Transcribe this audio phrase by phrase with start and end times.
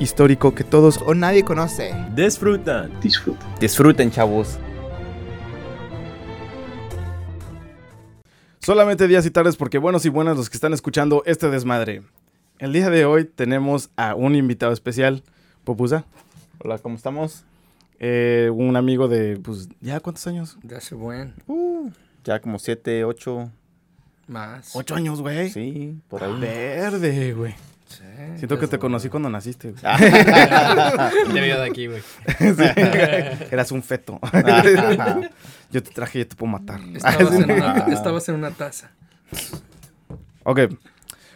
[0.00, 1.94] Histórico que todos O nadie conoce.
[2.16, 2.90] disfrutan.
[3.60, 4.58] disfruten, chavos.
[8.58, 12.02] Solamente días y tardes porque buenos y buenas los que están escuchando este desmadre.
[12.58, 15.22] El día de hoy tenemos a un invitado especial,
[15.64, 16.04] Popusa.
[16.62, 17.44] Hola, ¿cómo estamos?
[17.98, 20.58] Eh, un amigo de, pues, ¿ya cuántos años?
[20.62, 21.34] De hace buen.
[22.24, 23.50] Ya como siete, ocho.
[24.26, 24.70] Más.
[24.74, 25.50] Ocho años, güey.
[25.50, 26.38] Sí, por ahí.
[26.38, 27.54] Verde, güey.
[28.36, 29.82] Siento que te conocí cuando naciste, güey.
[31.32, 32.02] Te veo de aquí, güey.
[32.38, 32.64] Sí.
[33.50, 34.18] Eras un feto.
[35.70, 36.80] Yo te traje y te puedo matar.
[36.94, 38.90] Estabas en, una, estabas en una taza.
[40.42, 40.60] Ok,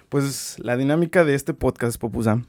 [0.09, 2.42] pues la dinámica de este podcast, Popusa,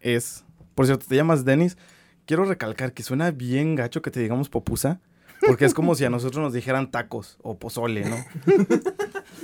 [0.00, 0.44] es...
[0.74, 1.76] Por cierto, te llamas Denis.
[2.24, 5.00] Quiero recalcar que suena bien gacho que te digamos Popusa,
[5.46, 8.16] porque es como si a nosotros nos dijeran tacos o pozole, ¿no?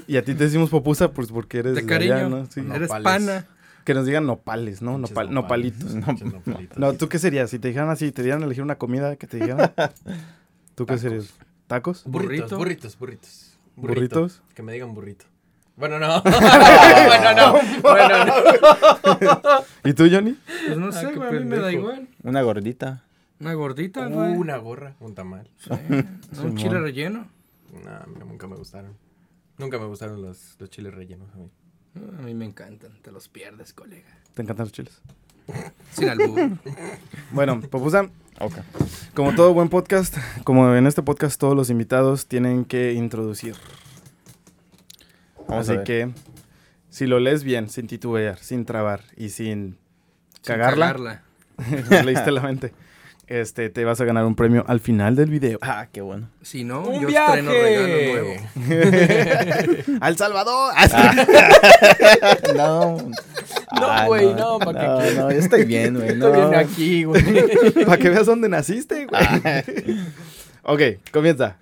[0.07, 2.29] Y a ti te decimos Popusa pues porque eres De allá, cariño.
[2.29, 2.47] ¿no?
[2.47, 2.63] Sí.
[2.73, 3.47] Eres pana.
[3.85, 4.99] Que nos digan nopales, ¿no?
[4.99, 5.75] Nopal- nopales.
[5.95, 6.79] nopalitos.
[6.79, 7.51] No, ¿tú qué serías?
[7.51, 9.73] Si te dijeran así, te dieran a elegir una comida que te dijeran.
[10.75, 11.01] ¿Tú qué Tacos.
[11.01, 11.35] serías?
[11.67, 12.05] ¿Tacos?
[12.05, 12.57] Burritos, Burrito.
[12.59, 13.57] burritos, burritos.
[13.77, 13.95] Burrito.
[14.21, 14.43] ¿Burritos?
[14.55, 15.27] Que me digan burrito.
[15.77, 16.23] Bueno, no.
[16.23, 17.53] bueno, no.
[17.83, 18.33] Bueno, no.
[19.85, 20.37] ¿Y tú, Johnny?
[20.67, 21.29] Pues no Ah, sé, güey.
[21.29, 22.09] A mí me da igual.
[22.23, 23.03] Una gordita.
[23.41, 24.33] Una gordita, Uh, güey.
[24.37, 25.51] una gorra, un tamal.
[25.59, 25.71] Sí.
[26.43, 27.27] Un chile relleno.
[27.85, 28.97] No, a mí nunca me gustaron.
[29.59, 31.51] Nunca me gustaron los, los chiles rellenos a mí.
[32.19, 32.93] A mí me encantan.
[33.03, 34.09] Te los pierdes, colega.
[34.35, 35.01] ¿Te encantan los chiles?
[35.93, 36.59] Sin albur.
[37.31, 38.09] Bueno, Popusa,
[38.41, 38.55] Ok.
[39.15, 43.55] Como todo buen podcast, como en este podcast todos los invitados tienen que introducir.
[45.47, 45.85] Vamos a Así ver.
[45.85, 46.11] que
[46.91, 49.77] si lo lees bien, sin titubear, sin trabar y sin
[50.35, 50.87] Sin cagarla,
[51.59, 52.03] cagarla.
[52.05, 52.73] leíste la mente,
[53.27, 55.59] este, te vas a ganar un premio al final del video.
[55.63, 56.29] Ah, qué bueno.
[56.43, 57.39] Si no, ¡Un yo viaje!
[57.41, 59.99] estreno regalo nuevo.
[60.01, 60.73] ¡Al Salvador!
[62.57, 62.97] No.
[62.97, 63.11] No,
[63.87, 65.17] Ah, güey, no, ¿pa' qué No, quieres?
[65.17, 66.15] no, yo estoy bien, güey.
[66.17, 66.29] No.
[66.29, 67.23] Estoy bien aquí, güey.
[67.85, 69.99] Para que veas dónde naciste, güey.
[70.63, 70.81] ok,
[71.13, 71.57] comienza.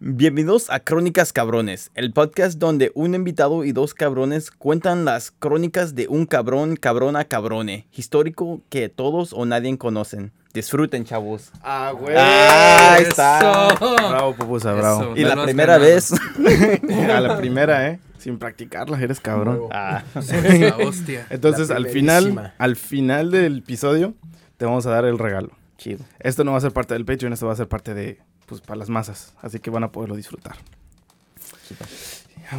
[0.00, 5.94] Bienvenidos a Crónicas Cabrones, el podcast donde un invitado y dos cabrones cuentan las crónicas
[5.94, 10.32] de un cabrón, cabrona, cabrone, histórico que todos o nadie conocen.
[10.54, 11.50] Disfruten, chavos.
[11.62, 12.14] Ah, güey.
[12.16, 13.68] Ah, ahí está.
[13.74, 13.96] Eso.
[13.96, 15.02] Bravo, Pupusa, bravo.
[15.02, 15.16] Eso.
[15.16, 15.92] Y la primera ganado.
[15.94, 16.12] vez.
[17.10, 17.98] A la primera, ¿eh?
[18.18, 19.62] Sin practicarla, eres cabrón.
[19.72, 21.26] Ah, Esa hostia.
[21.28, 24.14] Entonces, La al final, al final del episodio,
[24.56, 25.50] te vamos a dar el regalo.
[25.76, 26.04] chido.
[26.20, 28.60] Esto no va a ser parte del Patreon, esto va a ser parte de, pues,
[28.60, 29.34] para las masas.
[29.42, 30.56] Así que van a poderlo disfrutar.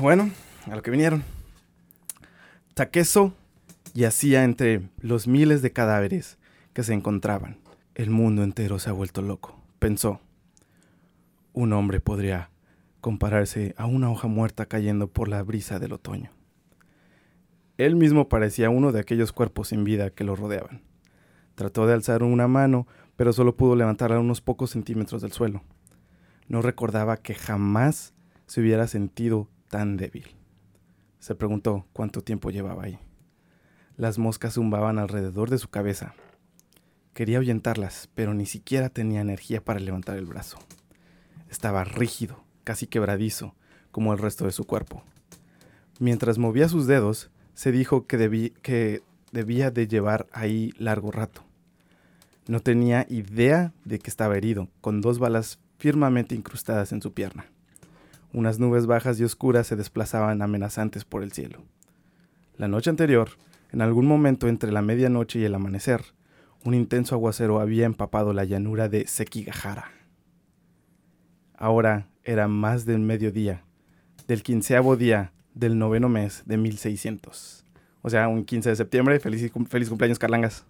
[0.02, 0.30] Bueno,
[0.70, 1.24] a lo que vinieron.
[2.74, 3.34] Takeso
[3.94, 6.38] yacía entre los miles de cadáveres
[6.74, 7.58] que se encontraban.
[7.96, 10.20] El mundo entero se ha vuelto loco, pensó.
[11.54, 12.50] Un hombre podría
[13.00, 16.30] compararse a una hoja muerta cayendo por la brisa del otoño.
[17.78, 20.82] Él mismo parecía uno de aquellos cuerpos sin vida que lo rodeaban.
[21.56, 22.86] Trató de alzar una mano,
[23.16, 25.64] pero solo pudo levantarla unos pocos centímetros del suelo.
[26.50, 28.14] No recordaba que jamás
[28.46, 30.36] se hubiera sentido tan débil.
[31.20, 33.00] Se preguntó cuánto tiempo llevaba ahí.
[33.96, 36.14] Las moscas zumbaban alrededor de su cabeza.
[37.16, 40.60] Quería ahuyentarlas, pero ni siquiera tenía energía para levantar el brazo.
[41.50, 43.56] Estaba rígido, casi quebradizo,
[43.92, 45.02] como el resto de su cuerpo.
[45.98, 51.42] Mientras movía sus dedos, se dijo que, debí- que debía de llevar ahí largo rato.
[52.48, 57.46] No tenía idea de que estaba herido, con dos balas firmemente incrustadas en su pierna.
[58.34, 61.64] Unas nubes bajas y oscuras se desplazaban amenazantes por el cielo.
[62.58, 63.30] La noche anterior,
[63.72, 66.04] en algún momento entre la medianoche y el amanecer,
[66.66, 69.92] un intenso aguacero había empapado la llanura de Sekigahara.
[71.58, 73.64] Ahora era más del mediodía,
[74.28, 77.64] del quinceavo día del noveno mes de 1600.
[78.02, 79.20] O sea, un 15 de septiembre.
[79.20, 80.66] Feliz, feliz cumpleaños, Carlangas.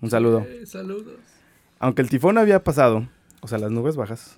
[0.00, 0.46] Un saludo.
[0.48, 1.18] Eh, saludos.
[1.78, 3.08] Aunque el tifón había pasado,
[3.40, 4.36] o sea, las nubes bajas,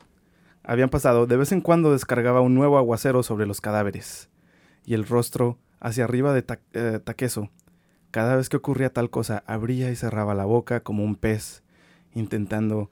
[0.64, 4.28] habían pasado, de vez en cuando descargaba un nuevo aguacero sobre los cadáveres.
[4.84, 7.50] Y el rostro hacia arriba de Ta- eh, Takeso.
[8.12, 11.62] Cada vez que ocurría tal cosa, abría y cerraba la boca como un pez,
[12.14, 12.91] intentando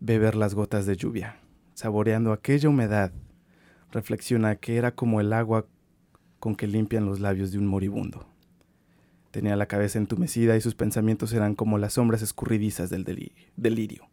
[0.00, 1.36] beber las gotas de lluvia,
[1.74, 3.12] saboreando aquella humedad.
[3.92, 5.66] Reflexiona que era como el agua
[6.40, 8.26] con que limpian los labios de un moribundo.
[9.30, 14.08] Tenía la cabeza entumecida y sus pensamientos eran como las sombras escurridizas del deli- delirio.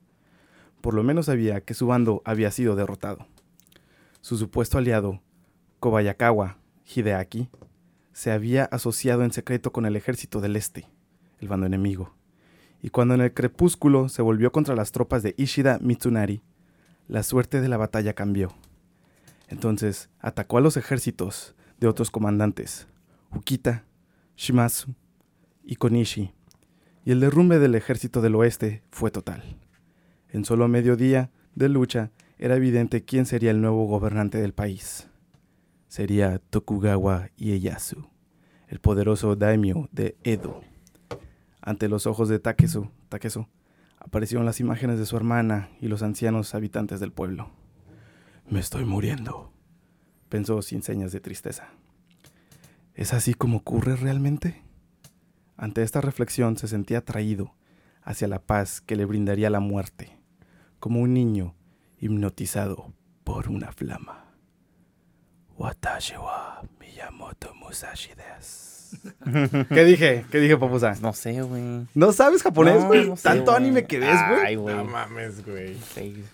[0.81, 3.25] Por lo menos sabía que su bando había sido derrotado.
[4.21, 5.19] Su supuesto aliado,
[5.79, 7.49] Kobayakawa Hideaki,
[8.13, 10.87] se había asociado en secreto con el ejército del este,
[11.41, 12.15] el bando enemigo.
[12.81, 16.41] Y cuando en el crepúsculo se volvió contra las tropas de Ishida Mitsunari,
[17.07, 18.53] la suerte de la batalla cambió.
[19.49, 22.87] Entonces atacó a los ejércitos de otros comandantes,
[23.35, 23.83] Ukita,
[24.37, 24.93] Shimazu
[25.63, 26.33] y Konishi,
[27.05, 29.43] y el derrumbe del ejército del oeste fue total.
[30.29, 35.07] En solo medio día de lucha era evidente quién sería el nuevo gobernante del país.
[35.93, 38.09] Sería Tokugawa Ieyasu,
[38.67, 40.61] el poderoso daimyo de Edo.
[41.61, 43.45] Ante los ojos de Takesu, Takesu
[43.99, 47.51] aparecieron las imágenes de su hermana y los ancianos habitantes del pueblo.
[48.49, 49.53] Me estoy muriendo,
[50.29, 51.67] pensó sin señas de tristeza.
[52.95, 54.63] ¿Es así como ocurre realmente?
[55.57, 57.53] Ante esta reflexión se sentía atraído
[58.01, 60.17] hacia la paz que le brindaría la muerte,
[60.79, 61.53] como un niño
[61.99, 62.91] hipnotizado
[63.23, 64.22] por una flama.
[65.67, 68.63] Watashi wa Miyamoto Musashi desu.
[69.73, 70.25] ¿Qué dije?
[70.29, 70.93] ¿Qué dije, papusa?
[71.01, 71.87] No sé, güey.
[71.95, 73.07] ¿No sabes japonés, No, güey?
[73.07, 74.39] no sé, Tanto anime que ves, güey.
[74.45, 74.75] Ay, güey.
[74.75, 75.77] No mames, güey.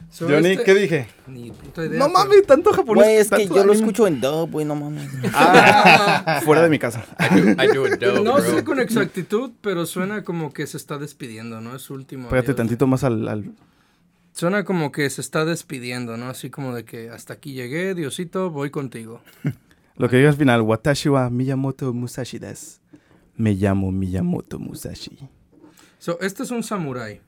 [0.10, 1.08] So, Johnny, este- ¿qué dije?
[1.28, 2.00] Ni puta idea.
[2.00, 3.04] No pero- mames, tanto japonés.
[3.06, 5.08] Güey, es que yo lo escucho en dub, güey, no mames.
[5.34, 7.06] Ah, fuera de mi casa.
[7.20, 8.42] I do it dope, No bro.
[8.42, 11.76] sé con exactitud, pero suena como que se está despidiendo, ¿no?
[11.76, 12.30] Es su último.
[12.30, 12.58] Pégate adiós.
[12.58, 13.52] tantito más al, al-
[14.40, 16.30] Suena como que se está despidiendo, ¿no?
[16.30, 19.20] Así como de que hasta aquí llegué, Diosito, voy contigo.
[19.98, 20.62] Lo que diga al final.
[20.62, 22.80] Watashi wa Miyamoto Musashi desu.
[23.36, 25.28] Me llamo Miyamoto Musashi.
[25.98, 27.20] So, este es un samurái.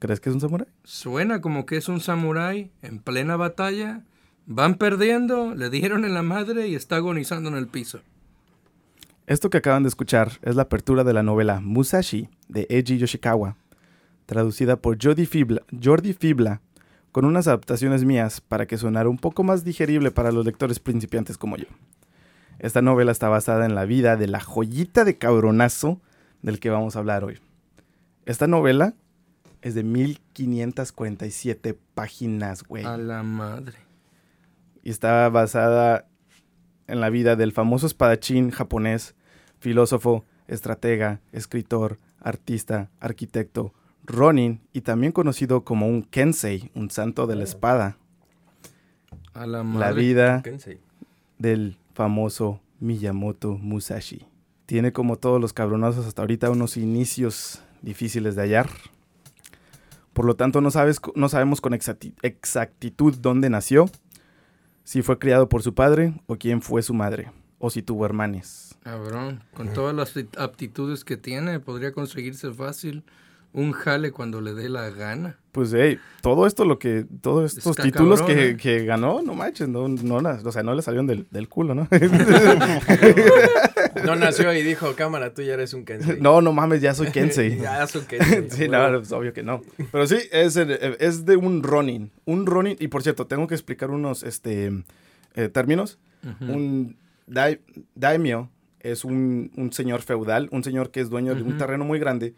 [0.00, 0.66] ¿Crees que es un samurái?
[0.82, 4.02] Suena como que es un samurái en plena batalla.
[4.46, 8.00] Van perdiendo, le dieron en la madre y está agonizando en el piso.
[9.28, 13.56] Esto que acaban de escuchar es la apertura de la novela Musashi de Eiji Yoshikawa,
[14.26, 16.60] traducida por Jordi Fibla, Jordi Fibla
[17.12, 21.38] con unas adaptaciones mías para que sonara un poco más digerible para los lectores principiantes
[21.38, 21.66] como yo.
[22.58, 26.00] Esta novela está basada en la vida de la joyita de cabronazo
[26.42, 27.38] del que vamos a hablar hoy.
[28.26, 28.94] Esta novela
[29.62, 32.84] es de 1547 páginas, güey.
[32.84, 33.78] A la madre.
[34.82, 36.06] y está basada
[36.86, 39.14] en la vida del famoso espadachín japonés,
[39.58, 43.72] filósofo, estratega, escritor, artista, arquitecto,
[44.06, 47.96] Ronin y también conocido como un Kensei, un santo de la espada.
[49.32, 50.78] A la vida Kensei.
[51.38, 54.26] del famoso Miyamoto Musashi.
[54.66, 58.70] Tiene como todos los cabronazos hasta ahorita unos inicios difíciles de hallar.
[60.12, 63.90] Por lo tanto, no, sabes, no sabemos con exacti- exactitud dónde nació,
[64.84, 68.76] si fue criado por su padre o quién fue su madre, o si tuvo hermanes.
[68.84, 73.02] Cabrón, con todas las apti- aptitudes que tiene, podría conseguirse fácil
[73.54, 75.38] un jale cuando le dé la gana.
[75.52, 78.56] Pues, hey, todo esto, lo que, todos estos Está títulos cabrón, que, ¿eh?
[78.56, 81.74] que ganó, no manches, no, no, las- o sea, no le salieron del, del culo,
[81.74, 81.88] ¿no?
[84.04, 86.20] No nació y dijo, cámara, tú ya eres un Kensei.
[86.20, 87.58] no, no mames, ya soy Kensei.
[87.60, 88.46] ya un Kensei.
[88.50, 88.68] Sí, güey.
[88.68, 89.62] no, es obvio que no.
[89.92, 92.10] Pero sí, es, eh, es de un Ronin.
[92.24, 94.72] Un Ronin, y por cierto, tengo que explicar unos este,
[95.36, 95.98] eh, términos.
[96.22, 96.52] Ujú.
[96.52, 96.96] Un
[97.26, 97.60] dai-
[97.94, 98.48] daimyo
[98.84, 102.34] es un, un señor feudal, un señor que es dueño de un terreno muy grande.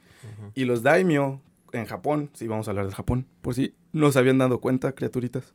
[0.54, 1.40] Y los daimyo
[1.72, 4.92] en Japón, sí, vamos a hablar de Japón, por si no se habían dado cuenta,
[4.92, 5.52] criaturitas.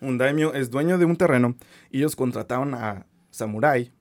[0.00, 1.54] Un daimyo es dueño de un terreno
[1.90, 3.92] y ellos contrataron a samurai,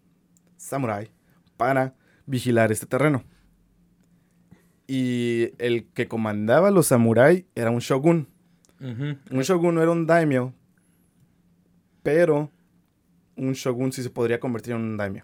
[0.55, 1.11] samurai,
[1.57, 1.95] para
[2.25, 3.25] vigilar este terreno.
[4.87, 8.29] Y el que comandaba a los samurai era un shogun.
[8.79, 10.53] Un shogun no era un daimyo,
[12.03, 12.51] pero
[13.35, 15.23] un shogun sí se podría convertir en un daimyo.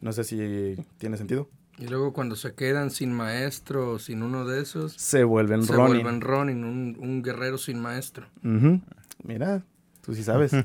[0.00, 1.48] No sé si tiene sentido.
[1.78, 5.72] Y luego cuando se quedan sin maestro o sin uno de esos, Se vuelven se
[5.72, 6.02] Ronin.
[6.02, 8.26] vuelven Ronin, un, un guerrero sin maestro.
[9.24, 9.62] Mira,
[10.02, 10.52] tú sí sabes.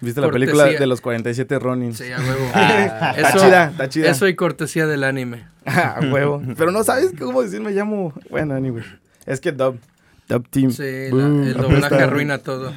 [0.00, 0.30] ¿Viste la Cortesía.
[0.52, 1.94] película de los 47 Ronin?
[1.94, 2.44] Sí, a huevo.
[2.54, 4.10] Está eso, chida, está chida.
[4.10, 5.46] eso y cortesía del anime.
[5.66, 6.42] a huevo.
[6.58, 8.12] Pero no sabes cómo decir me llamo.
[8.30, 8.84] Bueno, anyway.
[9.24, 9.78] Es que dub.
[10.28, 10.70] Dub team.
[10.70, 12.04] Sí, la- el doblaje apesta.
[12.04, 12.72] arruina todo.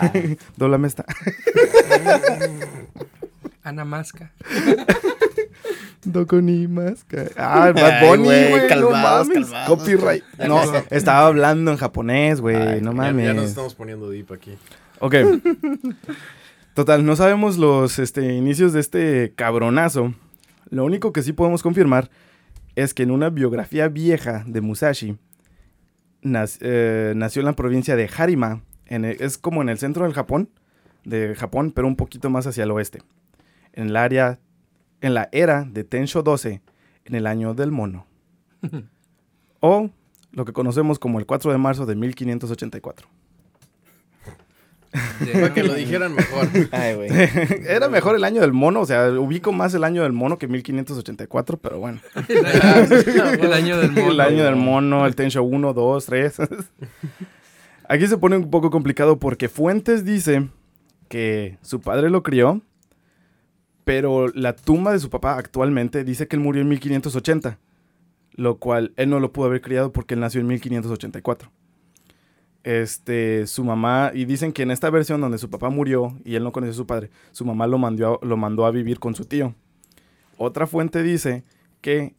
[0.56, 1.04] Doblame esta.
[3.62, 4.30] Ana Masca.
[6.04, 7.30] Doko ni maska.
[7.36, 8.52] Ah, Bad Bunny, güey.
[8.62, 9.46] No calmados, mames.
[9.48, 9.68] calmados.
[9.78, 10.22] Copyright.
[10.46, 10.60] No,
[10.90, 12.82] estaba hablando en japonés, güey.
[12.82, 13.26] No Ya, mames.
[13.26, 14.52] ya nos estamos poniendo deep aquí.
[15.00, 15.14] Ok.
[16.74, 20.12] Total, no sabemos los este, inicios de este cabronazo.
[20.68, 22.10] Lo único que sí podemos confirmar
[22.76, 25.16] es que en una biografía vieja de Musashi,
[26.60, 28.62] eh, nació en la provincia de Harima.
[28.86, 30.50] en el- es como en el centro del Japón,
[31.04, 33.00] de Japón, pero un poquito más hacia el oeste.
[33.72, 34.38] En el área,
[35.00, 36.60] en la era de Tensho 12,
[37.06, 38.06] en el año del mono.
[39.60, 39.90] o
[40.32, 43.08] lo que conocemos como el 4 de marzo de 1584.
[45.32, 46.48] Para que lo dijeran mejor.
[46.70, 47.10] Ay, güey.
[47.66, 50.46] Era mejor el año del mono, o sea, ubico más el año del mono que
[50.46, 52.00] 1584, pero bueno.
[52.28, 54.10] El año del mono.
[54.10, 56.36] el año del mono, el Tensho 1, 2, 3.
[57.88, 60.48] Aquí se pone un poco complicado porque Fuentes dice
[61.08, 62.62] que su padre lo crió,
[63.84, 67.58] pero la tumba de su papá actualmente dice que él murió en 1580,
[68.32, 71.50] lo cual él no lo pudo haber criado porque él nació en 1584.
[72.64, 76.44] Este, su mamá, y dicen que en esta versión donde su papá murió y él
[76.44, 79.14] no conoció a su padre, su mamá lo mandó a, lo mandó a vivir con
[79.14, 79.54] su tío.
[80.38, 81.44] Otra fuente dice
[81.82, 82.14] que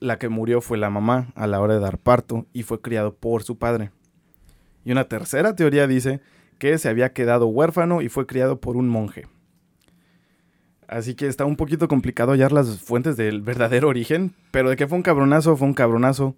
[0.00, 3.14] la que murió fue la mamá a la hora de dar parto y fue criado
[3.14, 3.90] por su padre.
[4.84, 6.20] Y una tercera teoría dice
[6.58, 9.26] que se había quedado huérfano y fue criado por un monje.
[10.88, 14.88] Así que está un poquito complicado hallar las fuentes del verdadero origen, pero de que
[14.88, 16.34] fue un cabronazo, fue un cabronazo.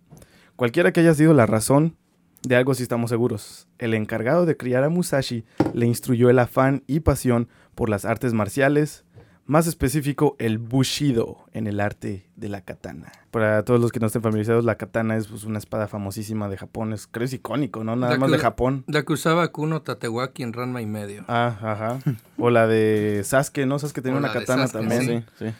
[0.56, 1.96] Cualquiera que haya sido la razón,
[2.42, 3.68] de algo sí estamos seguros.
[3.78, 5.44] El encargado de criar a Musashi
[5.74, 9.04] le instruyó el afán y pasión por las artes marciales,
[9.44, 13.10] más específico el Bushido en el arte de la katana.
[13.30, 16.56] Para todos los que no estén familiarizados, la katana es pues, una espada famosísima de
[16.56, 17.96] Japón, es, creo es icónico, ¿no?
[17.96, 18.84] Nada La más que- de Japón.
[18.86, 21.24] La que usaba Kuno Tatewaki en Ranma y medio.
[21.28, 21.98] Ah, ajá.
[22.38, 23.78] O la de Sasuke, ¿no?
[23.78, 25.24] Sasuke tenía O una katana Sasuke, también.
[25.38, 25.54] Sí, sí.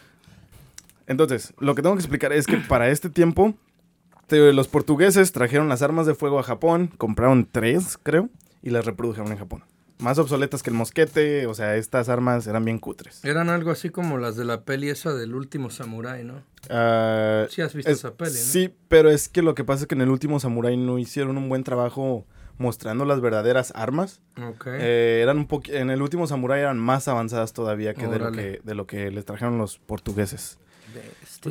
[1.07, 3.55] Entonces, lo que tengo que explicar es que para este tiempo,
[4.31, 8.29] los portugueses trajeron las armas de fuego a Japón, compraron tres, creo,
[8.63, 9.65] y las reprodujeron en Japón.
[9.99, 13.25] Más obsoletas que el mosquete, o sea, estas armas eran bien cutres.
[13.25, 16.43] Eran algo así como las de la peli esa del último samurái, ¿no?
[16.71, 18.37] Ah, Sí has visto es- esa peli, ¿no?
[18.39, 21.37] Sí, pero es que lo que pasa es que en el último Samurai no hicieron
[21.39, 22.25] un buen trabajo
[22.59, 24.21] mostrando las verdaderas armas.
[24.43, 24.67] Ok.
[24.71, 28.61] Eh, eran un en el último Samurai eran más avanzadas todavía que de, lo que
[28.65, 30.59] de lo que les trajeron los portugueses.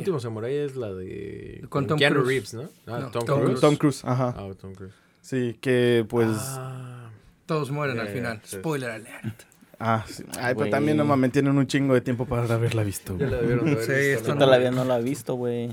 [0.00, 1.64] Último Samurai es la de.
[1.68, 2.28] Con Tom Keanu Cruise.
[2.28, 2.62] Reeves, ¿no?
[2.92, 3.60] Ah, No, Tom, Tom Cruise.
[3.60, 4.34] Tom Cruise, ajá.
[4.36, 4.94] Ah, Tom Cruise.
[5.20, 6.28] Sí, que pues...
[6.36, 7.10] Ah,
[7.46, 8.40] Todos mueren al final.
[8.44, 9.42] Spoiler alert.
[9.78, 10.24] Ah, sí.
[10.40, 13.16] Ay, pero también no mames, tienen un chingo de tiempo para haberla visto.
[13.18, 14.40] ya la de haber Sí, esto ¿no?
[14.44, 15.70] Todavía no la he visto, güey.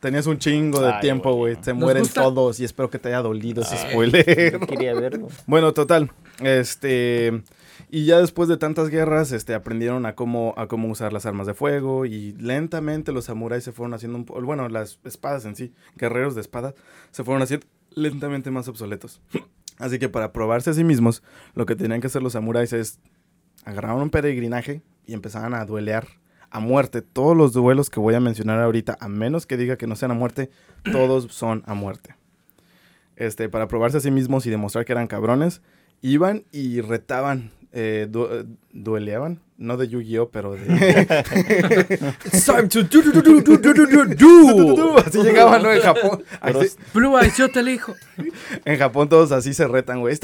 [0.00, 1.56] Tenías un chingo de Ay, tiempo, güey.
[1.60, 3.90] Se Nos mueren gusta- todos y espero que te haya dolido ese Ay.
[3.90, 4.52] spoiler.
[4.52, 5.26] Yo quería verlo.
[5.46, 6.10] bueno, total.
[6.40, 7.42] Este.
[7.90, 11.46] Y ya después de tantas guerras, este, aprendieron a cómo, a cómo usar las armas
[11.46, 12.06] de fuego.
[12.06, 16.40] Y lentamente los samuráis se fueron haciendo un Bueno, las espadas en sí, guerreros de
[16.40, 16.74] espadas,
[17.10, 19.20] se fueron haciendo lentamente más obsoletos.
[19.78, 21.22] Así que para probarse a sí mismos,
[21.54, 22.98] lo que tenían que hacer los samuráis es
[23.64, 26.06] agarraron un peregrinaje y empezaban a duelear
[26.50, 27.02] a muerte.
[27.02, 30.10] Todos los duelos que voy a mencionar ahorita, a menos que diga que no sean
[30.10, 30.50] a muerte,
[30.92, 32.14] todos son a muerte.
[33.16, 35.60] Este, para probarse a sí mismos y demostrar que eran cabrones,
[36.02, 40.60] iban y retaban, eh, du- eh, dueleaban, no de Yu-Gi-Oh, pero de...
[42.26, 44.98] It's time to do, do, do, do, do, do, do, do.
[44.98, 45.72] así llegaban, ¿no?
[45.72, 46.24] En Japón.
[46.40, 47.94] Así- Blue Eyes, yo te elijo.
[48.64, 50.14] en Japón todos así se retan, güey.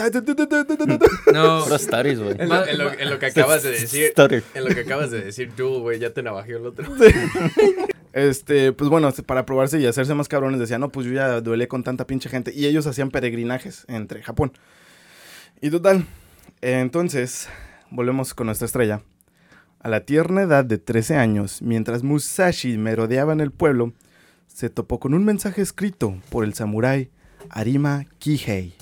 [1.32, 1.62] No.
[1.64, 2.36] Puro stories, güey.
[2.38, 4.12] En lo, en lo- en lo que acabas de decir.
[4.54, 6.86] En lo que acabas de decir tú, güey, ya te navajeó el otro.
[8.12, 11.66] Este, pues bueno, para probarse y hacerse más cabrones decían, no, pues yo ya duele
[11.66, 12.52] con tanta pinche gente.
[12.54, 14.52] Y ellos hacían peregrinajes entre Japón.
[15.60, 16.04] Y total, eh,
[16.72, 17.48] entonces,
[17.90, 19.02] volvemos con nuestra estrella.
[19.80, 23.92] A la tierna edad de 13 años, mientras Musashi merodeaba en el pueblo,
[24.46, 27.10] se topó con un mensaje escrito por el samurái
[27.50, 28.74] Arima Kihei.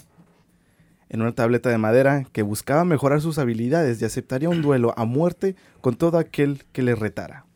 [1.09, 5.05] En una tableta de madera que buscaba mejorar sus habilidades y aceptaría un duelo a
[5.05, 7.47] muerte con todo aquel que le retara.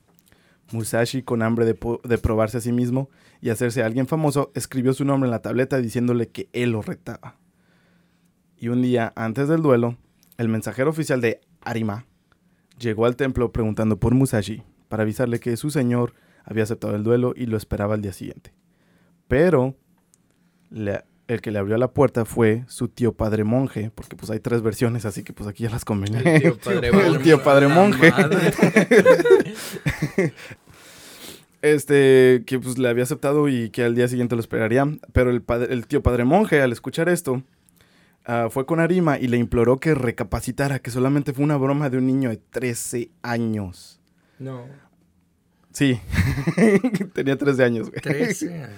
[0.72, 3.08] Musashi, con hambre de, de probarse a sí mismo
[3.40, 7.36] y hacerse alguien famoso, escribió su nombre en la tableta diciéndole que él lo retaba.
[8.58, 9.96] Y un día antes del duelo,
[10.38, 12.06] el mensajero oficial de Arima
[12.78, 16.14] llegó al templo preguntando por Musashi para avisarle que su señor
[16.44, 18.52] había aceptado el duelo y lo esperaba al día siguiente.
[19.28, 19.76] Pero
[20.70, 24.38] le- el que le abrió la puerta fue su tío padre monje, porque pues hay
[24.38, 26.20] tres versiones, así que pues aquí ya las combiné.
[26.36, 28.12] El tío padre El tío padre monje.
[31.62, 34.86] Este, que pues le había aceptado y que al día siguiente lo esperaría.
[35.12, 37.42] Pero el, padre, el tío padre monje, al escuchar esto,
[38.26, 41.98] ah, fue con Arima y le imploró que recapacitara, que solamente fue una broma de
[41.98, 44.00] un niño de 13 años.
[44.38, 44.64] No.
[45.72, 46.00] Sí,
[47.12, 48.00] tenía 13 años, güey.
[48.00, 48.70] 13 años.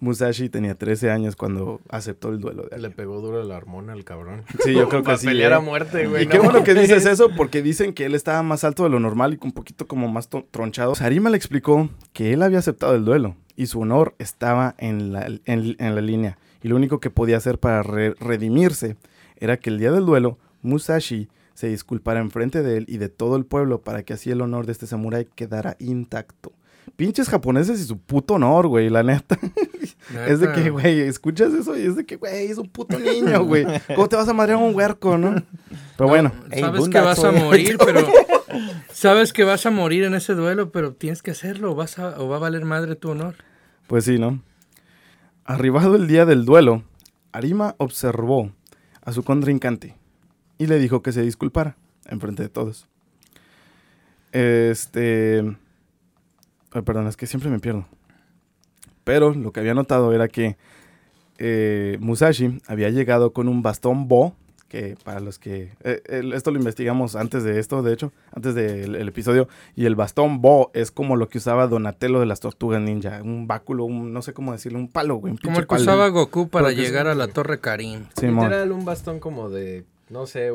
[0.00, 4.04] Musashi tenía 13 años cuando aceptó el duelo de Le pegó duro la hormona al
[4.04, 4.44] cabrón.
[4.64, 5.26] Sí, yo creo que Para sí.
[5.26, 5.54] pelear ¿eh?
[5.56, 6.22] a muerte, güey.
[6.22, 8.90] Y no qué bueno que dices eso, porque dicen que él estaba más alto de
[8.90, 10.94] lo normal y un poquito como más tronchado.
[10.94, 15.26] Sarima le explicó que él había aceptado el duelo y su honor estaba en la,
[15.26, 16.38] en, en la línea.
[16.62, 18.96] Y lo único que podía hacer para re- redimirse
[19.36, 23.36] era que el día del duelo, Musashi se disculpara enfrente de él y de todo
[23.36, 26.52] el pueblo para que así el honor de este samurái quedara intacto.
[26.96, 29.38] Pinches japoneses y su puto honor, güey, la neta.
[30.26, 33.44] Es de que, güey, escuchas eso y es de que, güey, es un puto niño,
[33.44, 33.66] güey.
[33.94, 35.42] ¿Cómo te vas a madrear a un huerco, no?
[35.98, 38.06] Pero bueno, Ey, sabes bunda, que vas a morir, pero
[38.92, 42.20] sabes que vas a morir en ese duelo, pero tienes que hacerlo, o vas a,
[42.20, 43.34] o va a valer madre tu honor.
[43.86, 44.40] pues sí, ¿no?
[45.48, 46.82] Arribado el día del duelo,
[47.32, 48.52] Arima observó
[49.02, 49.96] a su contrincante
[50.58, 51.74] y le dijo que se disculpara
[52.04, 52.86] enfrente de todos.
[54.32, 55.42] Este...
[56.84, 57.86] perdón, es que siempre me pierdo.
[59.04, 60.58] Pero lo que había notado era que
[61.38, 64.36] eh, Musashi había llegado con un bastón Bo,
[64.68, 65.72] que para los que...
[65.82, 66.02] eh,
[66.34, 70.42] esto lo investigamos antes de esto, de hecho, antes del el episodio, y el bastón
[70.42, 74.20] Bo es como lo que usaba Donatello de las Tortugas Ninja, un báculo, un, no
[74.20, 75.32] sé cómo decirlo, un palo, güey.
[75.32, 75.82] un Como el que palo.
[75.82, 78.04] usaba Goku para llegar a la Torre Karim.
[78.14, 78.44] Simón.
[78.44, 80.50] Literal, un bastón como de, no sé,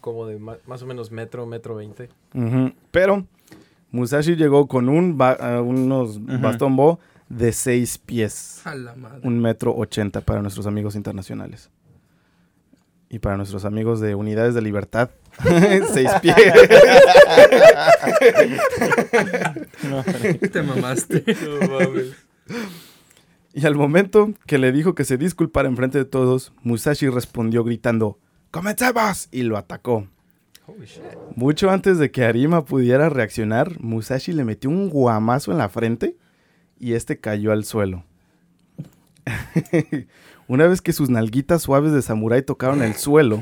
[0.00, 2.08] como de más o menos metro, metro veinte.
[2.90, 3.24] Pero
[3.92, 8.60] Musashi llegó con un ba- unos bastón Bo de seis pies.
[8.66, 9.20] A la madre.
[9.22, 11.70] un metro ochenta para nuestros amigos internacionales.
[13.14, 15.10] Y para nuestros amigos de Unidades de Libertad,
[15.92, 16.34] seis pies.
[20.52, 21.24] Te mamaste.
[23.52, 28.18] Y al momento que le dijo que se disculpara enfrente de todos, Musashi respondió gritando,
[28.50, 29.28] ¡Comencemos!
[29.30, 30.08] Y lo atacó.
[31.36, 36.16] Mucho antes de que Arima pudiera reaccionar, Musashi le metió un guamazo en la frente
[36.80, 38.02] y este cayó al suelo.
[40.48, 43.40] Una vez que sus nalguitas suaves de samurái tocaron el suelo,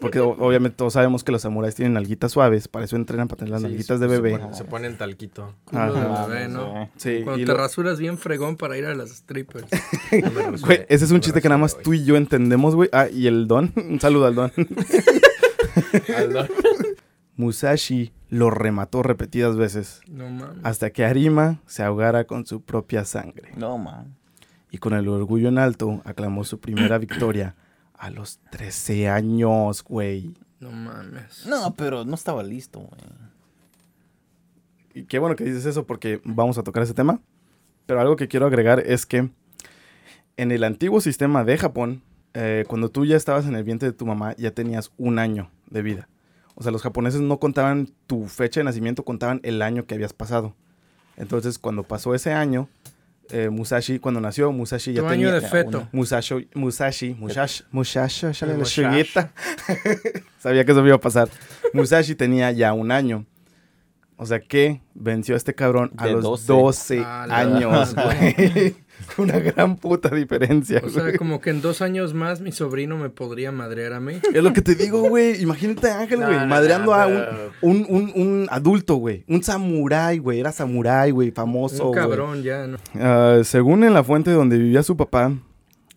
[0.00, 3.50] porque obviamente todos sabemos que los samuráis tienen nalguitas suaves, para eso entrenan para tener
[3.52, 4.38] las Sí, nalguitas se- de se bebé.
[4.38, 5.54] ponen- Se ponen talquito.
[5.64, 6.26] Culo de Ajá.
[6.26, 6.88] bebé, ¿no?
[6.96, 9.66] Sí, Cuando y te lo- rasuras bien fregón para ir a las strippers.
[10.22, 12.88] No Güey, ese es un chiste que nada más tú y yo entendemos, güey.
[12.92, 14.52] Ah, y el don, un saludo al don.
[14.56, 16.16] güey.
[16.16, 16.46] Aldo.
[17.36, 20.58] Musashi lo remató repetidas veces, No mames.
[20.62, 23.50] hasta que Arima se ahogara con su propia sangre.
[23.56, 24.14] No, man.
[24.70, 27.56] Y con el orgullo en alto aclamó su primera victoria
[27.94, 30.34] a los 13 años, güey.
[30.58, 31.46] No mames.
[31.46, 33.00] No, pero no estaba listo, güey.
[34.94, 37.20] Y qué bueno que dices eso porque vamos a tocar ese tema.
[37.86, 39.30] Pero algo que quiero agregar es que
[40.36, 42.02] en el antiguo sistema de Japón,
[42.34, 45.50] eh, cuando tú ya estabas en el vientre de tu mamá, ya tenías un año
[45.68, 46.08] de vida.
[46.54, 50.12] O sea, los japoneses no contaban tu fecha de nacimiento, contaban el año que habías
[50.12, 50.54] pasado.
[51.16, 52.68] Entonces, cuando pasó ese año,
[53.32, 55.28] eh, Musashi, cuando nació, Musashi ya Tu tenía...
[55.28, 55.78] año de feto.
[55.78, 55.88] uno.
[55.92, 58.82] Musashi, Musashi, Musashi, Musashi, Musashi.
[58.82, 59.32] chuguita.
[60.38, 61.28] Sabía que eso me iba a pasar.
[61.72, 63.26] Musashi tenía ya un año.
[64.16, 66.46] O sea que venció a este cabrón a De los 12.
[66.52, 68.76] 12, A la años, güey.
[69.18, 71.16] Una gran puta diferencia, O sea, güey.
[71.16, 74.14] como que en dos años más mi sobrino me podría madrear a mí.
[74.34, 75.40] Es lo que te digo, güey.
[75.42, 77.24] Imagínate a Ángel, No, güey, no, madreando no, a un,
[77.62, 79.24] un, un, un adulto, güey.
[79.28, 80.40] Un samurái, güey.
[80.40, 82.00] Era samurái, güey, famoso, Un güey.
[82.00, 82.78] cabrón ya, ¿no?
[82.94, 85.32] Ah, según en la fuente donde vivía su papá,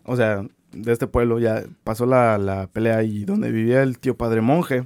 [0.05, 4.15] o sea, de este pueblo, ya pasó la, la pelea y donde vivía el tío
[4.17, 4.85] padre monje.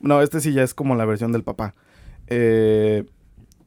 [0.00, 1.74] No, este sí ya es como la versión del papá.
[2.28, 3.04] Eh,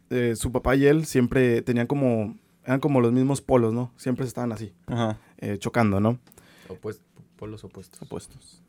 [0.09, 3.91] eh, su papá y él siempre tenían como, eran como los mismos polos, ¿no?
[3.97, 5.17] Siempre estaban así, Ajá.
[5.37, 6.19] eh, chocando, ¿no?
[6.69, 7.01] Opuest-
[7.35, 8.01] polos opuestos.
[8.01, 8.61] Opuestos.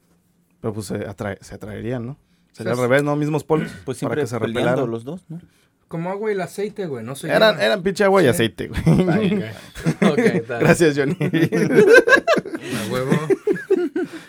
[0.60, 2.16] Pero pues se, atrae- se atraerían, ¿no?
[2.52, 3.16] Sería al revés, ¿no?
[3.16, 3.70] Mismos polos.
[3.84, 4.90] Pues para siempre que se peleando repelaran.
[4.90, 5.40] los dos, ¿no?
[5.88, 7.60] Como agua y el aceite, güey, no se Eran, llevan.
[7.66, 8.28] eran pinche agua y Sí.
[8.30, 8.80] aceite, güey.
[9.10, 9.50] Ay, güey.
[10.12, 10.58] Ok, está.
[10.58, 11.16] Gracias, Johnny.
[11.20, 13.10] A huevo.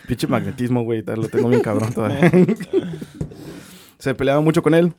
[0.06, 1.02] Pinche magnetismo, güey.
[1.02, 2.30] tal, Lo tengo bien cabrón todavía.
[3.98, 4.92] Se peleaba mucho con él.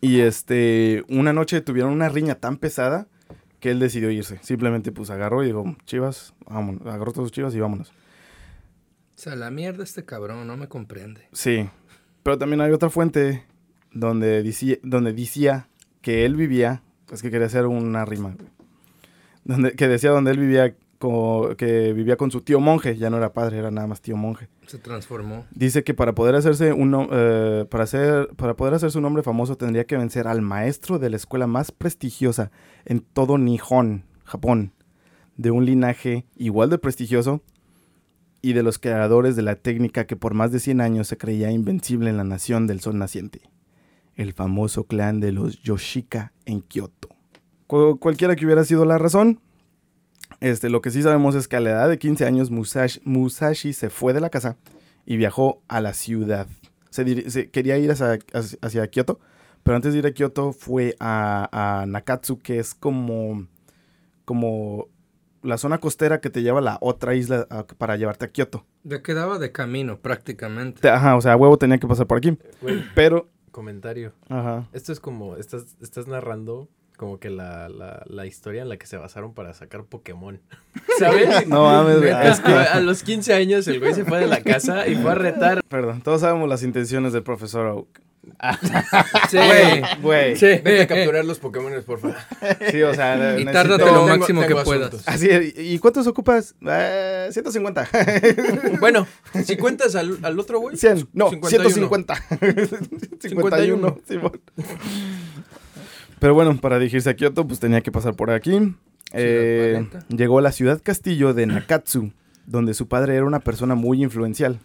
[0.00, 3.06] Y este, una noche tuvieron una riña tan pesada
[3.62, 4.40] que él decidió irse.
[4.42, 6.84] Simplemente pues agarró y dijo, chivas, vámonos.
[6.84, 7.90] Agarró todos sus chivas y vámonos.
[7.90, 7.92] O
[9.14, 11.28] sea, la mierda este cabrón, no me comprende.
[11.32, 11.70] Sí.
[12.24, 13.44] Pero también hay otra fuente
[13.92, 15.68] donde decía, donde decía
[16.00, 18.36] que él vivía, es que quería hacer una rima.
[19.44, 20.74] Donde, que decía donde él vivía,
[21.58, 24.48] que vivía con su tío monje, ya no era padre, era nada más tío monje.
[24.66, 25.44] Se transformó.
[25.54, 29.56] Dice que para poder hacerse un eh, para hacer para poder hacerse un hombre famoso
[29.56, 32.50] tendría que vencer al maestro de la escuela más prestigiosa
[32.84, 34.72] en todo Nihon, Japón,
[35.36, 37.42] de un linaje igual de prestigioso
[38.40, 41.50] y de los creadores de la técnica que por más de 100 años se creía
[41.50, 43.40] invencible en la nación del sol naciente,
[44.16, 47.08] el famoso clan de los Yoshika en Kioto.
[47.66, 49.40] Cu- cualquiera que hubiera sido la razón,
[50.42, 53.72] este, lo que sí sabemos es que a la edad de 15 años Musashi, Musashi
[53.72, 54.56] se fue de la casa
[55.06, 56.46] y viajó a la ciudad.
[56.90, 59.18] Se, quería ir hacia, hacia, hacia Kioto,
[59.62, 63.46] pero antes de ir a Kioto fue a, a Nakatsu, que es como,
[64.24, 64.88] como
[65.42, 68.64] la zona costera que te lleva a la otra isla a- para llevarte a Kioto.
[68.84, 70.80] Le quedaba de camino prácticamente.
[70.80, 72.36] Te- Ajá, o sea, a huevo tenía que pasar por aquí.
[72.60, 74.12] Güey, Pero, comentario.
[74.28, 74.68] ajá.
[74.72, 76.68] Esto es como, estás, estás narrando
[77.02, 80.40] como que la, la, la historia en la que se basaron para sacar Pokémon.
[81.00, 81.48] ¿Sabes?
[81.48, 82.12] No mames, güey.
[82.28, 85.10] Es que a los 15 años el güey se fue de la casa y fue
[85.10, 85.64] a retar.
[85.68, 87.88] Perdón, todos sabemos las intenciones del profesor Oak.
[89.30, 89.38] Sí,
[90.00, 90.36] Güey.
[90.36, 92.16] Sí, Vete a eh, capturar los Pokémon, por favor.
[92.70, 95.08] Sí, o sea, Y necesito- tárdate lo máximo tengo que puedas.
[95.08, 96.54] Así, ¿y cuántos ocupas?
[96.64, 97.88] Eh, 150.
[98.78, 99.08] Bueno,
[99.44, 100.76] si cuentas al, al otro güey.
[100.76, 101.08] 100.
[101.12, 101.68] No, 51.
[101.68, 102.14] 150.
[103.20, 103.98] 51.
[104.06, 104.40] Simón.
[106.22, 108.76] Pero bueno, para dirigirse a Kioto, pues tenía que pasar por aquí.
[109.12, 112.12] Eh, llegó a la ciudad castillo de Nakatsu,
[112.46, 114.60] donde su padre era una persona muy influencial.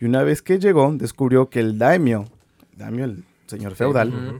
[0.00, 2.24] Y una vez que llegó, descubrió que el daimyo,
[2.76, 4.38] daimyo, el señor feudal, Ujú.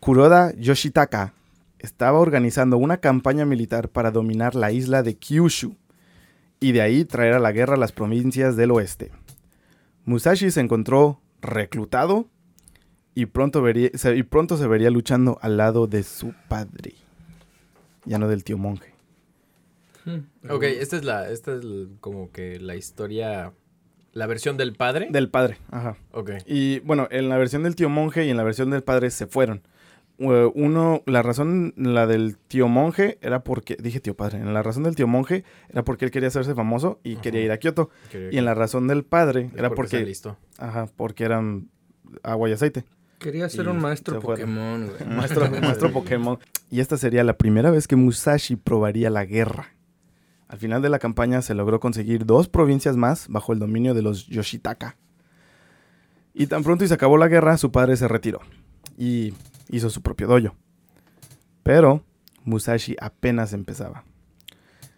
[0.00, 1.34] Kuroda Yoshitaka
[1.78, 5.76] estaba organizando una campaña militar para dominar la isla de Kyushu
[6.58, 9.12] y de ahí traer a la guerra a las provincias del oeste.
[10.04, 12.26] Musashi se encontró reclutado
[13.14, 16.94] y pronto, vería- se, y pronto se vería luchando al lado de su padre,
[18.04, 18.92] ya no del tío monje.
[20.50, 23.52] Ok, esta es la, esta es el- como que la historia,
[24.12, 25.08] la versión del padre.
[25.10, 25.96] Del padre, ajá.
[26.12, 26.30] Ok.
[26.46, 29.26] Y bueno, en la versión del tío monje y en la versión del padre se
[29.26, 29.62] fueron.
[30.16, 34.84] Uno, la razón, la del tío monje era porque, dije tío padre, en la razón
[34.84, 37.90] del tío monje era porque él quería hacerse famoso y quería ir a Kioto.
[38.30, 40.36] Y en la razón del padre era porque porque, listo.
[40.58, 41.68] ajá, porque eran
[42.22, 42.84] agua y aceite.
[43.18, 44.20] Quería ser un maestro.
[44.20, 45.04] Pokémon, güey.
[45.16, 46.38] Maestro, maestro Pokémon.
[46.70, 49.74] Y esta sería la primera vez que Musashi probaría la guerra.
[50.48, 54.02] Al final de la campaña se logró conseguir dos provincias más bajo el dominio de
[54.02, 54.96] los Yoshitaka.
[56.34, 58.40] Y tan pronto y se acabó la guerra, su padre se retiró
[58.98, 59.34] y
[59.70, 60.54] hizo su propio dojo.
[61.62, 62.04] Pero
[62.44, 64.04] Musashi apenas empezaba.